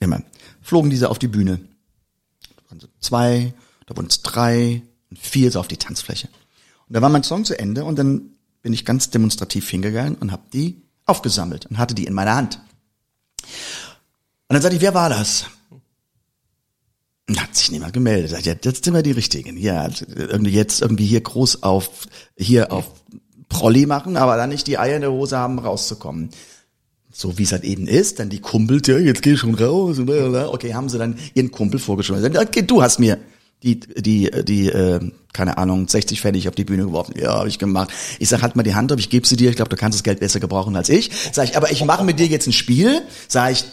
Immer. 0.00 0.22
Flogen 0.62 0.90
diese 0.90 1.10
auf 1.10 1.18
die 1.18 1.28
Bühne. 1.28 1.60
Waren 2.68 2.80
so 2.80 2.88
zwei, 3.00 3.52
da 3.86 3.96
wurden 3.96 4.08
es 4.08 4.22
drei, 4.22 4.82
und 5.10 5.18
vier 5.18 5.50
so 5.50 5.60
auf 5.60 5.68
die 5.68 5.76
Tanzfläche. 5.76 6.28
Und 6.88 6.94
da 6.94 7.02
war 7.02 7.08
mein 7.08 7.22
Song 7.22 7.44
zu 7.44 7.58
Ende 7.58 7.84
und 7.84 7.98
dann 7.98 8.30
bin 8.62 8.72
ich 8.72 8.84
ganz 8.84 9.10
demonstrativ 9.10 9.68
hingegangen 9.68 10.16
und 10.16 10.32
habe 10.32 10.42
die 10.52 10.82
aufgesammelt 11.06 11.66
und 11.66 11.78
hatte 11.78 11.94
die 11.94 12.04
in 12.04 12.14
meiner 12.14 12.34
Hand. 12.34 12.60
Und 14.48 14.54
dann 14.54 14.62
sagte 14.62 14.76
ich, 14.76 14.82
wer 14.82 14.94
war 14.94 15.08
das? 15.08 15.46
Und 17.28 17.40
hat 17.42 17.54
sich 17.54 17.70
niemand 17.70 17.92
gemeldet. 17.92 18.30
Sagt, 18.30 18.46
ja, 18.46 18.54
das 18.54 18.78
sind 18.82 18.94
wir 18.94 19.02
die 19.02 19.12
Richtigen. 19.12 19.58
Ja, 19.58 19.82
also 19.82 20.06
irgendwie 20.08 20.52
jetzt 20.52 20.80
irgendwie 20.80 21.06
hier 21.06 21.20
groß 21.20 21.62
auf, 21.62 22.06
hier 22.36 22.72
auf 22.72 22.90
Prolli 23.50 23.86
machen, 23.86 24.16
aber 24.16 24.36
dann 24.36 24.48
nicht 24.48 24.66
die 24.66 24.78
Eier 24.78 24.96
in 24.96 25.02
der 25.02 25.12
Hose 25.12 25.36
haben, 25.36 25.58
rauszukommen. 25.58 26.30
So 27.18 27.36
wie 27.36 27.42
es 27.42 27.50
halt 27.50 27.64
eben 27.64 27.88
ist, 27.88 28.20
dann 28.20 28.28
die 28.28 28.38
Kumpels, 28.38 28.86
ja, 28.86 28.96
jetzt 28.96 29.22
geh 29.22 29.36
schon 29.36 29.56
raus. 29.56 29.98
Okay, 29.98 30.72
haben 30.72 30.88
sie 30.88 30.98
dann 30.98 31.18
ihren 31.34 31.50
Kumpel 31.50 31.80
vorgeschoben. 31.80 32.36
Okay, 32.36 32.62
du 32.62 32.80
hast 32.80 33.00
mir 33.00 33.18
die, 33.64 33.80
die, 33.80 34.30
die, 34.44 34.68
äh, 34.68 35.00
keine 35.32 35.58
Ahnung, 35.58 35.88
60 35.88 36.20
Pfennig 36.20 36.46
auf 36.46 36.54
die 36.54 36.62
Bühne 36.62 36.84
geworfen. 36.84 37.14
Ja, 37.18 37.38
habe 37.38 37.48
ich 37.48 37.58
gemacht. 37.58 37.90
Ich 38.20 38.28
sag, 38.28 38.42
halt 38.42 38.54
mal 38.54 38.62
die 38.62 38.76
Hand 38.76 38.92
auf, 38.92 39.00
ich 39.00 39.10
gebe 39.10 39.26
sie 39.26 39.34
dir. 39.34 39.50
Ich 39.50 39.56
glaube, 39.56 39.68
du 39.68 39.74
kannst 39.74 39.98
das 39.98 40.04
Geld 40.04 40.20
besser 40.20 40.38
gebrauchen 40.38 40.76
als 40.76 40.90
ich. 40.90 41.10
Sag 41.32 41.48
ich, 41.48 41.56
aber 41.56 41.72
ich 41.72 41.84
mache 41.84 42.04
mit 42.04 42.20
dir 42.20 42.26
jetzt 42.26 42.46
ein 42.46 42.52
Spiel. 42.52 43.02
Sag 43.26 43.50
ich, 43.50 43.64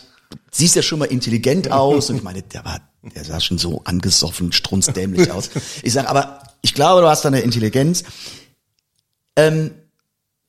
siehst 0.50 0.76
ja 0.76 0.82
schon 0.82 0.98
mal 0.98 1.06
intelligent 1.06 1.72
aus. 1.72 2.10
Und 2.10 2.16
ich 2.16 2.24
meine, 2.24 2.42
der 2.42 2.66
war, 2.66 2.82
der 3.14 3.26
sah 3.26 3.40
schon 3.40 3.60
so 3.60 3.84
angesoffen, 3.84 4.54
strunzdämlich 4.54 5.30
aus. 5.30 5.52
Ich 5.84 5.94
sag, 5.94 6.10
aber 6.10 6.42
ich 6.64 6.74
glaube, 6.74 7.02
du 7.02 7.08
hast 7.08 7.24
da 7.24 7.30
eine 7.30 7.42
Intelligenz. 7.42 8.06
Ähm, 9.36 9.70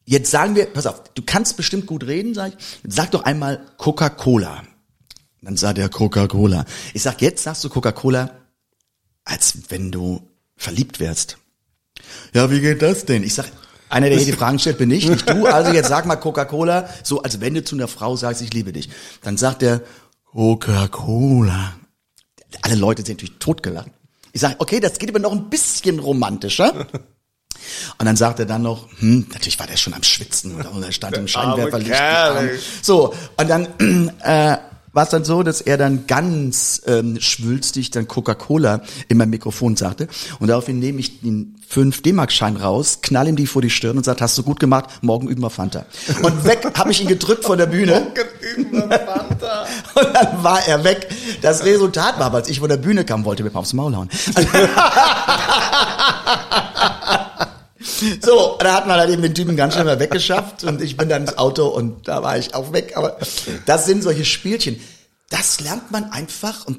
jetzt 0.07 0.31
sagen 0.31 0.55
wir, 0.55 0.67
pass 0.67 0.87
auf, 0.87 1.03
du 1.15 1.23
kannst 1.23 1.57
bestimmt 1.57 1.87
gut 1.87 2.07
reden, 2.07 2.33
sag 2.33 2.53
ich. 2.57 2.65
Sag 2.89 3.11
doch 3.11 3.25
einmal 3.25 3.61
Coca-Cola. 3.77 4.63
Dann 5.43 5.57
sagt 5.57 5.79
er 5.79 5.89
Coca-Cola. 5.89 6.65
Ich 6.95 7.03
sag, 7.03 7.21
jetzt 7.21 7.43
sagst 7.43 7.63
du 7.65 7.69
Coca-Cola, 7.69 8.31
als 9.25 9.59
wenn 9.69 9.93
du 9.93 10.23
verliebt 10.57 10.99
wärst. 10.99 11.39
Ja, 12.33 12.51
wie 12.51 12.61
geht 12.61 12.83
das 12.83 13.05
denn? 13.05 13.23
Ich 13.23 13.35
sag, 13.35 13.47
einer, 13.89 14.09
der 14.09 14.19
hier 14.19 14.27
die 14.27 14.33
Fragen 14.39 14.59
stellt, 14.59 14.79
bin 14.79 14.91
ich, 14.91 15.09
nicht 15.09 15.29
du. 15.29 15.47
Also 15.47 15.73
jetzt 15.73 15.89
sag 15.89 16.07
mal 16.07 16.17
Coca-Cola, 16.17 16.89
so 17.03 17.23
als 17.23 17.41
wenn 17.41 17.55
du 17.55 17.63
zu 17.63 17.77
einer 17.77 17.89
Frau 17.89 18.17
sagst, 18.17 18.43
ich 18.43 18.53
liebe 18.55 18.73
dich. 18.73 18.89
Dann 19.23 19.37
sagt 19.37 19.63
er 19.63 19.83
Coca-Cola. 20.25 21.75
Alle 22.63 22.75
Leute 22.75 23.05
sind 23.05 23.17
natürlich 23.19 23.39
totgelacht. 23.39 23.91
Ich 24.33 24.41
sage, 24.41 24.57
okay, 24.59 24.81
das 24.81 24.99
geht 24.99 25.09
aber 25.09 25.19
noch 25.19 25.33
ein 25.33 25.49
bisschen 25.51 25.99
romantischer. 25.99 26.87
Und 27.99 28.07
dann 28.07 28.17
sagt 28.17 28.39
er 28.39 28.47
dann 28.47 28.63
noch, 28.63 28.89
hm, 28.99 29.27
natürlich 29.33 29.59
war 29.59 29.67
der 29.67 29.77
schon 29.77 29.95
am 29.95 30.03
Schwitzen 30.03 30.55
oder, 30.55 30.75
oder 30.75 30.93
stand 30.93 31.17
im 31.17 31.29
Scheinwerferlicht. 31.29 31.95
So, 32.83 33.15
und 33.37 33.51
dann 33.51 33.69
äh, 34.23 34.57
war 34.97 35.05
es 35.05 35.11
dann 35.11 35.25
so, 35.25 35.43
dass 35.43 35.61
er 35.61 35.77
dann 35.77 36.07
ganz 36.07 36.81
ähm, 36.87 37.21
schwülstig 37.21 37.91
dann 37.91 38.09
Coca-Cola 38.09 38.81
in 39.09 39.19
mein 39.19 39.29
Mikrofon 39.29 39.77
sagte. 39.77 40.09
Und 40.39 40.49
daraufhin 40.49 40.79
nehme 40.79 41.01
ich 41.01 41.21
den 41.21 41.57
5 41.69 42.01
D-Mark-Schein 42.01 42.57
raus, 42.57 43.01
knall 43.03 43.29
ihm 43.29 43.37
die 43.37 43.47
vor 43.47 43.61
die 43.61 43.69
Stirn 43.69 43.99
und 43.99 44.05
sagt, 44.05 44.23
hast 44.23 44.39
du 44.39 44.43
gut 44.43 44.59
gemacht, 44.59 44.87
morgen 45.03 45.29
üben 45.29 45.43
wir 45.43 45.51
Fanta. 45.51 45.85
Und 46.23 46.47
weg 46.47 46.67
habe 46.79 46.93
ich 46.93 47.03
ihn 47.03 47.09
gedrückt 47.09 47.45
von 47.45 47.59
der 47.59 47.67
Bühne. 47.67 47.93
Morgen 47.93 48.27
üben 48.57 48.89
wir 48.89 48.99
Fanta. 48.99 49.67
und 49.97 50.15
dann 50.15 50.43
war 50.43 50.67
er 50.67 50.83
weg. 50.83 51.09
Das 51.43 51.63
Resultat 51.67 52.19
war, 52.19 52.33
als 52.33 52.49
ich 52.49 52.61
von 52.61 52.71
der 52.71 52.79
Bühne 52.79 53.05
kam, 53.05 53.27
wollte 53.27 53.45
mir 53.45 53.55
aufs 53.55 53.75
Maul 53.75 53.95
hauen. 53.95 54.09
So, 58.21 58.57
da 58.61 58.75
hat 58.75 58.87
man 58.87 58.99
halt 58.99 59.11
eben 59.11 59.23
den 59.23 59.35
Typen 59.35 59.57
ganz 59.57 59.75
schnell 59.75 59.87
mal 59.87 60.01
weggeschafft 60.01 60.65
und 60.65 60.83
ich 60.83 60.97
bin 60.97 61.09
dann 61.09 61.23
ins 61.23 61.39
Auto 61.39 61.67
und 61.67 62.09
da 62.09 62.23
war 62.23 62.39
ich 62.39 62.55
auch 62.55 62.73
weg. 62.73 62.97
Aber 62.97 63.19
das 63.67 63.87
sind 63.87 64.03
solche 64.03 64.25
Spielchen. 64.25 64.81
Das 65.31 65.61
lernt 65.61 65.91
man 65.91 66.05
einfach 66.13 66.67
und 66.67 66.79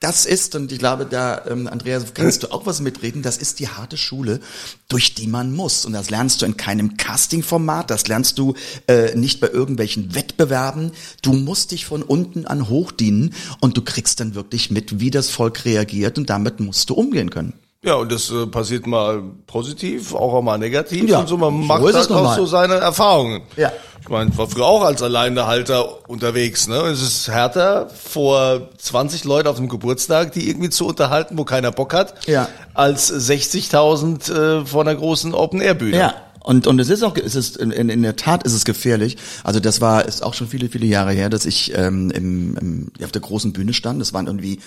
das 0.00 0.24
ist, 0.24 0.54
und 0.54 0.72
ich 0.72 0.78
glaube, 0.78 1.04
da, 1.04 1.44
ähm, 1.46 1.66
Andreas, 1.66 2.14
kannst 2.14 2.42
du 2.42 2.52
auch 2.52 2.64
was 2.64 2.80
mitreden, 2.80 3.20
das 3.20 3.36
ist 3.36 3.60
die 3.60 3.68
harte 3.68 3.98
Schule, 3.98 4.40
durch 4.88 5.14
die 5.14 5.26
man 5.26 5.54
muss. 5.54 5.84
Und 5.84 5.92
das 5.92 6.08
lernst 6.08 6.40
du 6.40 6.46
in 6.46 6.56
keinem 6.56 6.96
Casting-Format, 6.96 7.90
das 7.90 8.08
lernst 8.08 8.38
du 8.38 8.54
äh, 8.88 9.14
nicht 9.14 9.40
bei 9.40 9.50
irgendwelchen 9.50 10.14
Wettbewerben. 10.14 10.92
Du 11.20 11.34
musst 11.34 11.72
dich 11.72 11.84
von 11.84 12.02
unten 12.02 12.46
an 12.46 12.70
hoch 12.70 12.92
dienen 12.92 13.34
und 13.60 13.76
du 13.76 13.82
kriegst 13.82 14.20
dann 14.20 14.34
wirklich 14.34 14.70
mit, 14.70 15.00
wie 15.00 15.10
das 15.10 15.28
Volk 15.28 15.66
reagiert 15.66 16.16
und 16.16 16.30
damit 16.30 16.60
musst 16.60 16.88
du 16.88 16.94
umgehen 16.94 17.28
können. 17.28 17.52
Ja, 17.82 17.94
und 17.94 18.12
das 18.12 18.30
äh, 18.30 18.46
passiert 18.46 18.86
mal 18.86 19.22
positiv, 19.46 20.14
auch 20.14 20.42
mal 20.42 20.58
negativ 20.58 21.08
Ja, 21.08 21.20
und 21.20 21.28
so. 21.28 21.38
Man 21.38 21.62
so 21.62 21.66
macht 21.66 21.82
halt 21.94 22.10
auch 22.10 22.24
mal. 22.24 22.36
so 22.36 22.44
seine 22.44 22.74
Erfahrungen. 22.74 23.42
Ja. 23.56 23.72
Ich 24.02 24.08
meine, 24.08 24.30
ich 24.30 24.36
war 24.38 24.48
früher 24.48 24.66
auch 24.66 24.82
als 24.82 25.02
Alleinhalter 25.02 26.08
unterwegs. 26.08 26.68
Ne? 26.68 26.76
Es 26.76 27.00
ist 27.00 27.28
härter, 27.28 27.88
vor 27.90 28.68
20 28.76 29.24
Leuten 29.24 29.48
auf 29.48 29.56
dem 29.56 29.68
Geburtstag, 29.68 30.32
die 30.32 30.48
irgendwie 30.48 30.68
zu 30.70 30.86
unterhalten, 30.86 31.38
wo 31.38 31.44
keiner 31.44 31.70
Bock 31.70 31.94
hat, 31.94 32.26
Ja. 32.26 32.48
als 32.74 33.10
60.000 33.12 34.32
äh, 34.62 34.66
vor 34.66 34.82
einer 34.82 34.94
großen 34.94 35.32
Open-Air-Bühne. 35.34 35.96
Ja. 35.96 36.14
Und, 36.42 36.66
und 36.66 36.78
es 36.80 36.88
ist 36.90 37.02
auch, 37.02 37.16
es 37.16 37.34
ist, 37.34 37.56
in, 37.58 37.70
in 37.70 37.88
in 37.90 38.02
der 38.02 38.16
Tat 38.16 38.42
ist 38.44 38.54
es 38.54 38.64
gefährlich. 38.64 39.16
Also 39.44 39.60
das 39.60 39.80
war, 39.82 40.06
ist 40.06 40.22
auch 40.22 40.32
schon 40.34 40.48
viele, 40.48 40.68
viele 40.70 40.86
Jahre 40.86 41.12
her, 41.12 41.28
dass 41.30 41.44
ich 41.46 41.72
ähm, 41.76 42.10
im, 42.10 42.56
im, 42.56 42.92
auf 43.04 43.12
der 43.12 43.20
großen 43.20 43.52
Bühne 43.52 43.74
stand. 43.74 44.00
Das 44.00 44.12
waren 44.14 44.26
irgendwie, 44.26 44.60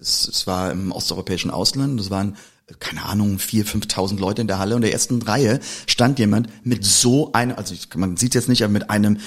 es 0.00 0.46
war 0.46 0.70
im 0.70 0.92
osteuropäischen 0.92 1.50
Ausland, 1.50 1.98
das 1.98 2.10
waren, 2.10 2.36
keine 2.80 3.04
Ahnung, 3.04 3.38
vier, 3.38 3.64
fünftausend 3.64 4.20
Leute 4.20 4.40
in 4.42 4.48
der 4.48 4.58
Halle 4.58 4.74
und 4.74 4.78
in 4.82 4.86
der 4.86 4.92
ersten 4.92 5.22
Reihe 5.22 5.60
stand 5.86 6.18
jemand 6.18 6.48
mit 6.64 6.84
so 6.84 7.32
einem, 7.32 7.56
also 7.56 7.74
man 7.94 8.16
sieht 8.16 8.34
jetzt 8.34 8.48
nicht, 8.48 8.64
aber 8.64 8.72
mit 8.72 8.90
einem 8.90 9.18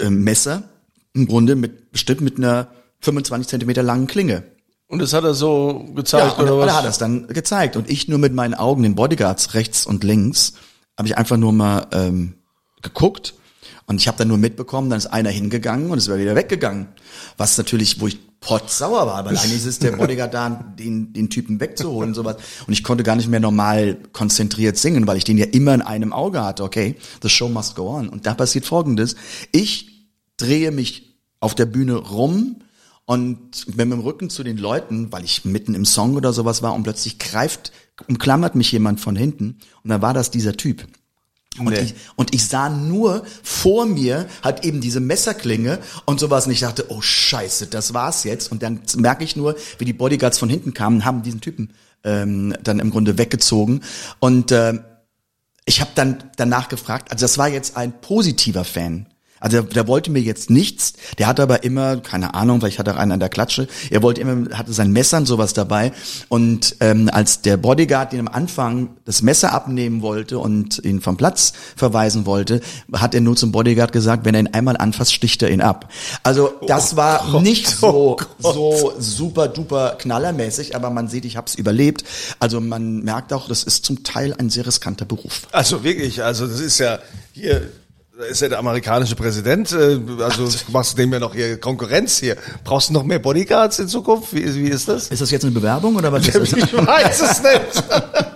äh, 0.00 0.08
Messer, 0.10 0.64
im 1.12 1.26
Grunde 1.26 1.54
mit, 1.54 1.92
bestimmt 1.92 2.20
mit 2.22 2.38
einer 2.38 2.68
25 3.00 3.48
Zentimeter 3.48 3.82
langen 3.82 4.06
Klinge. 4.06 4.42
Und 4.86 5.00
das 5.00 5.12
hat 5.12 5.24
er 5.24 5.34
so 5.34 5.84
gezeigt, 5.94 6.38
Ja, 6.38 6.42
und 6.44 6.50
oder 6.50 6.62
er 6.62 6.66
was? 6.68 6.76
hat 6.76 6.84
das 6.86 6.98
dann 6.98 7.26
gezeigt. 7.28 7.76
Und 7.76 7.90
ich 7.90 8.08
nur 8.08 8.18
mit 8.18 8.32
meinen 8.32 8.54
Augen, 8.54 8.82
den 8.82 8.94
Bodyguards 8.94 9.52
rechts 9.52 9.84
und 9.84 10.02
links, 10.02 10.54
habe 10.96 11.08
ich 11.08 11.18
einfach 11.18 11.36
nur 11.36 11.52
mal 11.52 11.86
ähm, 11.92 12.34
geguckt. 12.80 13.34
Und 13.88 13.96
ich 13.96 14.06
habe 14.06 14.18
dann 14.18 14.28
nur 14.28 14.36
mitbekommen, 14.36 14.90
dann 14.90 14.98
ist 14.98 15.06
einer 15.06 15.30
hingegangen 15.30 15.90
und 15.90 15.96
ist 15.96 16.14
wieder 16.14 16.36
weggegangen. 16.36 16.88
Was 17.38 17.56
natürlich, 17.56 18.00
wo 18.00 18.06
ich 18.06 18.18
potsauer 18.40 19.06
war, 19.06 19.24
weil 19.24 19.36
eigentlich 19.36 19.56
ist 19.56 19.64
es 19.64 19.78
der 19.78 19.92
Bodyguard 19.92 20.32
da, 20.32 20.50
den, 20.78 21.12
den 21.14 21.30
Typen 21.30 21.58
wegzuholen 21.58 22.10
und 22.10 22.14
sowas. 22.14 22.36
Und 22.66 22.72
ich 22.74 22.84
konnte 22.84 23.02
gar 23.02 23.16
nicht 23.16 23.28
mehr 23.28 23.40
normal 23.40 23.96
konzentriert 24.12 24.76
singen, 24.76 25.06
weil 25.06 25.16
ich 25.16 25.24
den 25.24 25.38
ja 25.38 25.46
immer 25.46 25.74
in 25.74 25.80
einem 25.82 26.12
Auge 26.12 26.44
hatte. 26.44 26.64
Okay, 26.64 26.96
the 27.22 27.30
show 27.30 27.48
must 27.48 27.76
go 27.76 27.88
on. 27.96 28.10
Und 28.10 28.26
da 28.26 28.34
passiert 28.34 28.66
Folgendes. 28.66 29.16
Ich 29.52 30.06
drehe 30.36 30.70
mich 30.70 31.18
auf 31.40 31.54
der 31.54 31.66
Bühne 31.66 31.94
rum 31.94 32.56
und 33.06 33.64
bin 33.74 33.88
mit 33.88 33.98
dem 33.98 34.04
Rücken 34.04 34.28
zu 34.28 34.44
den 34.44 34.58
Leuten, 34.58 35.10
weil 35.12 35.24
ich 35.24 35.46
mitten 35.46 35.74
im 35.74 35.86
Song 35.86 36.14
oder 36.14 36.34
sowas 36.34 36.62
war 36.62 36.74
und 36.74 36.82
plötzlich 36.82 37.18
greift, 37.18 37.72
umklammert 38.06 38.54
mich 38.54 38.70
jemand 38.70 39.00
von 39.00 39.16
hinten 39.16 39.56
und 39.82 39.88
dann 39.88 40.02
war 40.02 40.12
das 40.12 40.30
dieser 40.30 40.58
Typ. 40.58 40.86
Und, 41.58 41.72
Nee. 41.72 41.80
ich, 41.80 41.94
und 42.16 42.34
ich 42.34 42.46
sah 42.46 42.68
nur 42.68 43.24
vor 43.42 43.86
mir 43.86 44.26
halt 44.42 44.64
eben 44.64 44.80
diese 44.80 45.00
Messerklinge 45.00 45.78
und 46.04 46.20
sowas 46.20 46.46
und 46.46 46.52
ich 46.52 46.60
dachte, 46.60 46.86
oh 46.88 47.00
scheiße, 47.00 47.66
das 47.66 47.94
war's 47.94 48.24
jetzt. 48.24 48.50
Und 48.52 48.62
dann 48.62 48.80
merke 48.96 49.24
ich 49.24 49.36
nur, 49.36 49.56
wie 49.78 49.84
die 49.84 49.92
Bodyguards 49.92 50.38
von 50.38 50.48
hinten 50.48 50.74
kamen, 50.74 51.04
haben 51.04 51.22
diesen 51.22 51.40
Typen 51.40 51.72
ähm, 52.04 52.54
dann 52.62 52.78
im 52.78 52.90
Grunde 52.90 53.18
weggezogen. 53.18 53.82
Und 54.20 54.52
ähm, 54.52 54.80
ich 55.64 55.80
habe 55.80 55.90
dann 55.94 56.24
danach 56.36 56.68
gefragt, 56.68 57.12
also 57.12 57.24
das 57.24 57.36
war 57.38 57.48
jetzt 57.48 57.76
ein 57.76 58.00
positiver 58.00 58.64
Fan. 58.64 59.06
Also 59.40 59.62
der, 59.62 59.70
der 59.70 59.88
wollte 59.88 60.10
mir 60.10 60.20
jetzt 60.20 60.50
nichts, 60.50 60.94
der 61.18 61.26
hatte 61.26 61.42
aber 61.42 61.64
immer, 61.64 61.98
keine 61.98 62.34
Ahnung, 62.34 62.60
vielleicht 62.60 62.78
hat 62.78 62.88
er 62.88 62.98
einen 62.98 63.12
an 63.12 63.20
der 63.20 63.28
Klatsche, 63.28 63.68
er 63.90 64.02
wollte 64.02 64.20
immer, 64.20 64.56
hatte 64.56 64.72
sein 64.72 64.92
Messer 64.92 65.18
und 65.18 65.26
sowas 65.26 65.52
dabei 65.52 65.92
und 66.28 66.76
ähm, 66.80 67.08
als 67.12 67.42
der 67.42 67.56
Bodyguard 67.56 68.12
den 68.12 68.20
am 68.20 68.28
Anfang 68.28 68.90
das 69.04 69.22
Messer 69.22 69.52
abnehmen 69.52 70.02
wollte 70.02 70.38
und 70.38 70.84
ihn 70.84 71.00
vom 71.00 71.16
Platz 71.16 71.52
verweisen 71.76 72.26
wollte, 72.26 72.60
hat 72.92 73.14
er 73.14 73.20
nur 73.20 73.36
zum 73.36 73.52
Bodyguard 73.52 73.92
gesagt, 73.92 74.24
wenn 74.24 74.34
er 74.34 74.40
ihn 74.40 74.48
einmal 74.48 74.76
anfasst, 74.76 75.12
sticht 75.12 75.42
er 75.42 75.50
ihn 75.50 75.60
ab. 75.60 75.90
Also 76.22 76.52
das 76.66 76.96
war 76.96 77.40
nicht 77.40 77.68
so, 77.68 78.16
so 78.38 78.92
super 78.98 79.48
duper 79.48 79.96
knallermäßig, 79.98 80.76
aber 80.76 80.90
man 80.90 81.08
sieht, 81.08 81.24
ich 81.24 81.36
habe 81.36 81.46
es 81.46 81.54
überlebt. 81.54 82.04
Also 82.38 82.60
man 82.60 83.02
merkt 83.02 83.32
auch, 83.32 83.48
das 83.48 83.62
ist 83.62 83.84
zum 83.84 84.02
Teil 84.02 84.34
ein 84.38 84.50
sehr 84.50 84.66
riskanter 84.66 85.04
Beruf. 85.04 85.46
Also 85.52 85.84
wirklich, 85.84 86.22
also 86.22 86.46
das 86.46 86.60
ist 86.60 86.78
ja 86.78 86.98
hier, 87.32 87.70
ist 88.24 88.40
ja 88.40 88.48
der 88.48 88.58
amerikanische 88.58 89.14
Präsident, 89.14 89.70
äh, 89.72 89.98
also 90.22 90.48
du 90.48 90.72
machst 90.72 90.98
dem 90.98 91.12
ja 91.12 91.20
noch 91.20 91.34
hier 91.34 91.58
Konkurrenz 91.58 92.18
hier. 92.18 92.36
Brauchst 92.64 92.88
du 92.88 92.92
noch 92.92 93.04
mehr 93.04 93.18
Bodyguards 93.18 93.78
in 93.78 93.88
Zukunft? 93.88 94.34
Wie, 94.34 94.54
wie 94.54 94.68
ist 94.68 94.88
das? 94.88 95.08
Ist 95.08 95.22
das 95.22 95.30
jetzt 95.30 95.44
eine 95.44 95.52
Bewerbung 95.52 95.96
oder 95.96 96.12
was 96.12 96.26
ist 96.28 96.34
das? 96.36 96.52
Ich 96.52 96.72
weiß 96.72 97.20
es 97.20 97.42
nicht. 97.42 97.84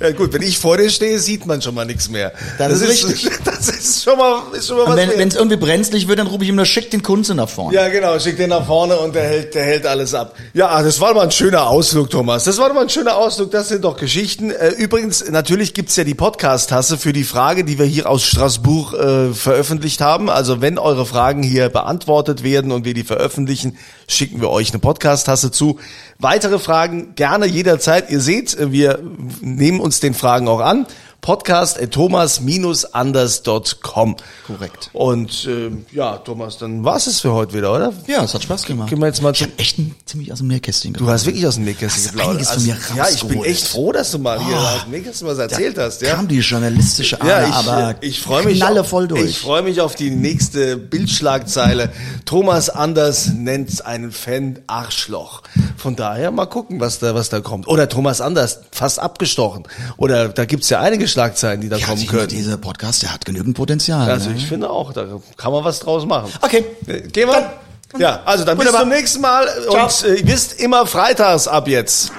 Ja 0.00 0.12
gut, 0.12 0.32
wenn 0.32 0.42
ich 0.42 0.58
vor 0.58 0.76
dir 0.76 0.90
stehe, 0.90 1.18
sieht 1.18 1.46
man 1.46 1.60
schon 1.62 1.74
mal 1.74 1.84
nichts 1.84 2.08
mehr. 2.08 2.32
Das 2.58 2.80
ist 2.80 2.88
richtig. 2.88 3.30
Das 3.44 3.60
Das 3.60 3.68
ist 3.68 4.04
schon 4.04 4.16
mal, 4.16 4.42
ist 4.54 4.68
schon 4.68 4.78
mal 4.78 4.84
was 4.84 4.90
Und 4.92 4.96
wenn 4.96 5.08
wert. 5.10 5.18
wenn 5.18 5.28
es 5.28 5.34
irgendwie 5.34 5.56
brenzlig 5.58 6.08
wird, 6.08 6.18
dann 6.18 6.28
rufe 6.28 6.44
ich 6.44 6.48
ihm 6.48 6.56
nur, 6.56 6.64
schick 6.64 6.90
den 6.90 7.02
Kunze 7.02 7.34
nach 7.34 7.48
vorne. 7.48 7.76
Ja, 7.76 7.88
genau, 7.88 8.18
schick 8.18 8.38
den 8.38 8.48
nach 8.48 8.66
vorne 8.66 8.96
und 8.98 9.14
der 9.14 9.24
hält, 9.24 9.54
der 9.54 9.64
hält 9.64 9.86
alles 9.86 10.14
ab. 10.14 10.34
Ja, 10.54 10.82
das 10.82 10.98
war 10.98 11.12
mal 11.12 11.24
ein 11.24 11.30
schöner 11.30 11.66
Ausflug, 11.68 12.08
Thomas. 12.08 12.44
Das 12.44 12.56
war 12.56 12.72
mal 12.72 12.82
ein 12.82 12.88
schöner 12.88 13.16
Ausflug, 13.16 13.50
das 13.50 13.68
sind 13.68 13.84
doch 13.84 13.98
Geschichten. 13.98 14.50
Äh, 14.50 14.70
Übrigens, 14.70 15.28
natürlich 15.28 15.74
gibt's 15.74 15.94
ja 15.96 16.04
die 16.04 16.14
Podcast-Tasse 16.14 16.96
für 16.96 17.12
die 17.12 17.24
Frage, 17.24 17.64
die 17.64 17.78
wir 17.78 17.84
hier 17.84 18.08
aus 18.08 18.22
Straßburg 18.24 18.94
äh, 18.94 19.34
veröffentlicht 19.34 20.00
haben. 20.00 20.30
Also 20.30 20.62
wenn 20.62 20.78
eure 20.78 21.04
Fragen 21.04 21.42
hier 21.42 21.68
beantwortet 21.68 22.42
werden 22.42 22.72
und 22.72 22.86
wir 22.86 22.94
die 22.94 23.04
veröffentlichen, 23.04 23.76
schicken 24.08 24.40
wir 24.40 24.48
euch 24.48 24.70
eine 24.70 24.78
Podcast-Tasse 24.78 25.50
zu. 25.50 25.78
Weitere 26.18 26.58
Fragen 26.58 27.14
gerne 27.14 27.46
jederzeit. 27.46 28.10
Ihr 28.10 28.20
seht, 28.20 28.58
äh, 28.58 28.72
wir 28.72 29.00
nehmen 29.42 29.80
uns 29.80 29.89
den 29.98 30.14
Fragen 30.14 30.46
auch 30.46 30.60
an. 30.60 30.86
Podcast 31.20 31.78
thomas-anders.com. 31.90 34.16
Korrekt. 34.46 34.90
Und 34.92 35.46
äh, 35.46 35.70
ja, 35.92 36.16
Thomas, 36.18 36.58
dann 36.58 36.84
war's 36.84 37.06
es 37.06 37.20
für 37.20 37.32
heute 37.32 37.54
wieder, 37.54 37.72
oder? 37.74 37.92
Ja, 38.06 38.24
es 38.24 38.34
hat 38.34 38.42
Spaß 38.42 38.64
gemacht. 38.64 38.88
Gehen 38.88 38.98
wir 39.00 39.06
jetzt 39.06 39.22
mal 39.22 39.32
ich 39.32 39.42
habe 39.42 39.52
echt 39.58 39.78
ein, 39.78 39.94
ziemlich 40.06 40.32
aus 40.32 40.38
dem 40.38 40.48
Nähkästchen 40.48 40.94
Du 40.94 41.08
hast 41.08 41.26
wirklich 41.26 41.46
aus 41.46 41.54
dem 41.56 41.64
Nähkästchen 41.64 42.04
Hast 42.04 42.12
geplaudert. 42.12 42.60
mir 42.60 42.76
ja, 42.96 43.08
ich 43.08 43.22
bin 43.24 43.44
echt 43.44 43.66
froh, 43.66 43.92
dass 43.92 44.10
du 44.12 44.18
mal 44.18 44.42
hier 44.44 44.56
aus 44.56 44.82
dem 44.84 44.92
Nähkästchen 44.92 45.28
was 45.28 45.38
erzählt 45.38 45.78
hast. 45.78 46.00
Ja, 46.02 46.14
kam 46.14 46.28
die 46.28 46.38
journalistische 46.40 47.20
Ader, 47.20 47.42
ja 47.42 47.48
ich, 47.48 47.54
aber 47.54 47.94
ich 48.00 48.20
freue 48.20 48.44
mich. 48.44 48.62
auf- 48.64 48.88
voll 48.88 49.08
durch. 49.08 49.30
Ich 49.30 49.38
freue 49.38 49.62
mich 49.62 49.80
auf 49.80 49.94
die 49.94 50.10
nächste 50.10 50.76
Bildschlagzeile. 50.76 51.90
Thomas 52.24 52.70
Anders 52.70 53.30
nennt 53.34 53.84
einen 53.84 54.10
Fan 54.12 54.58
Arschloch. 54.66 55.42
Von 55.76 55.96
daher 55.96 56.30
mal 56.30 56.46
gucken, 56.46 56.80
was 56.80 56.98
da, 56.98 57.14
was 57.14 57.28
da 57.28 57.40
kommt. 57.40 57.68
Oder 57.68 57.88
Thomas 57.88 58.20
Anders 58.20 58.60
fast 58.72 58.98
abgestochen. 58.98 59.64
Oder 59.96 60.28
da 60.30 60.44
gibt's 60.44 60.70
ja 60.70 60.80
einige 60.80 61.06
Schlagzeilen, 61.10 61.60
die 61.60 61.68
da 61.68 61.76
ja, 61.76 61.86
kommen 61.86 62.00
dieser- 62.00 62.12
können. 62.12 62.28
Dieser 62.28 62.56
Podcast, 62.56 63.02
der 63.02 63.12
hat 63.12 63.24
genügend 63.24 63.56
Potenzial. 63.56 64.10
Also 64.10 64.30
ne? 64.30 64.36
ich 64.36 64.46
finde 64.46 64.70
auch, 64.70 64.92
da 64.92 65.04
kann 65.36 65.52
man 65.52 65.64
was 65.64 65.80
draus 65.80 66.06
machen. 66.06 66.32
Okay. 66.40 66.64
Gehen 67.12 67.28
wir? 67.28 67.52
Ja, 67.98 68.20
also 68.24 68.44
dann 68.44 68.56
bis 68.56 68.66
Wunderbar. 68.66 68.88
zum 68.88 68.90
nächsten 68.90 69.20
Mal. 69.20 69.48
Ciao. 69.68 69.84
Und 69.86 70.04
äh, 70.04 70.14
ihr 70.14 70.26
wisst, 70.28 70.60
immer 70.60 70.86
freitags 70.86 71.48
ab 71.48 71.66
jetzt. 71.68 72.12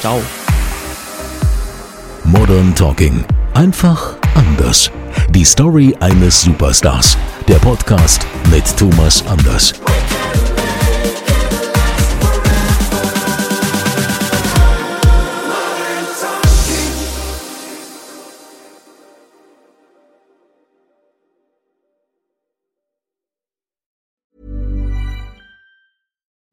Ciao. 0.00 0.20
Modern 2.24 2.74
Talking. 2.74 3.24
Einfach 3.54 4.14
anders. 4.34 4.90
Die 5.30 5.44
Story 5.44 5.94
eines 6.00 6.42
Superstars. 6.42 7.16
Der 7.46 7.56
Podcast 7.56 8.26
mit 8.50 8.64
Thomas 8.76 9.22
Anders. 9.28 9.74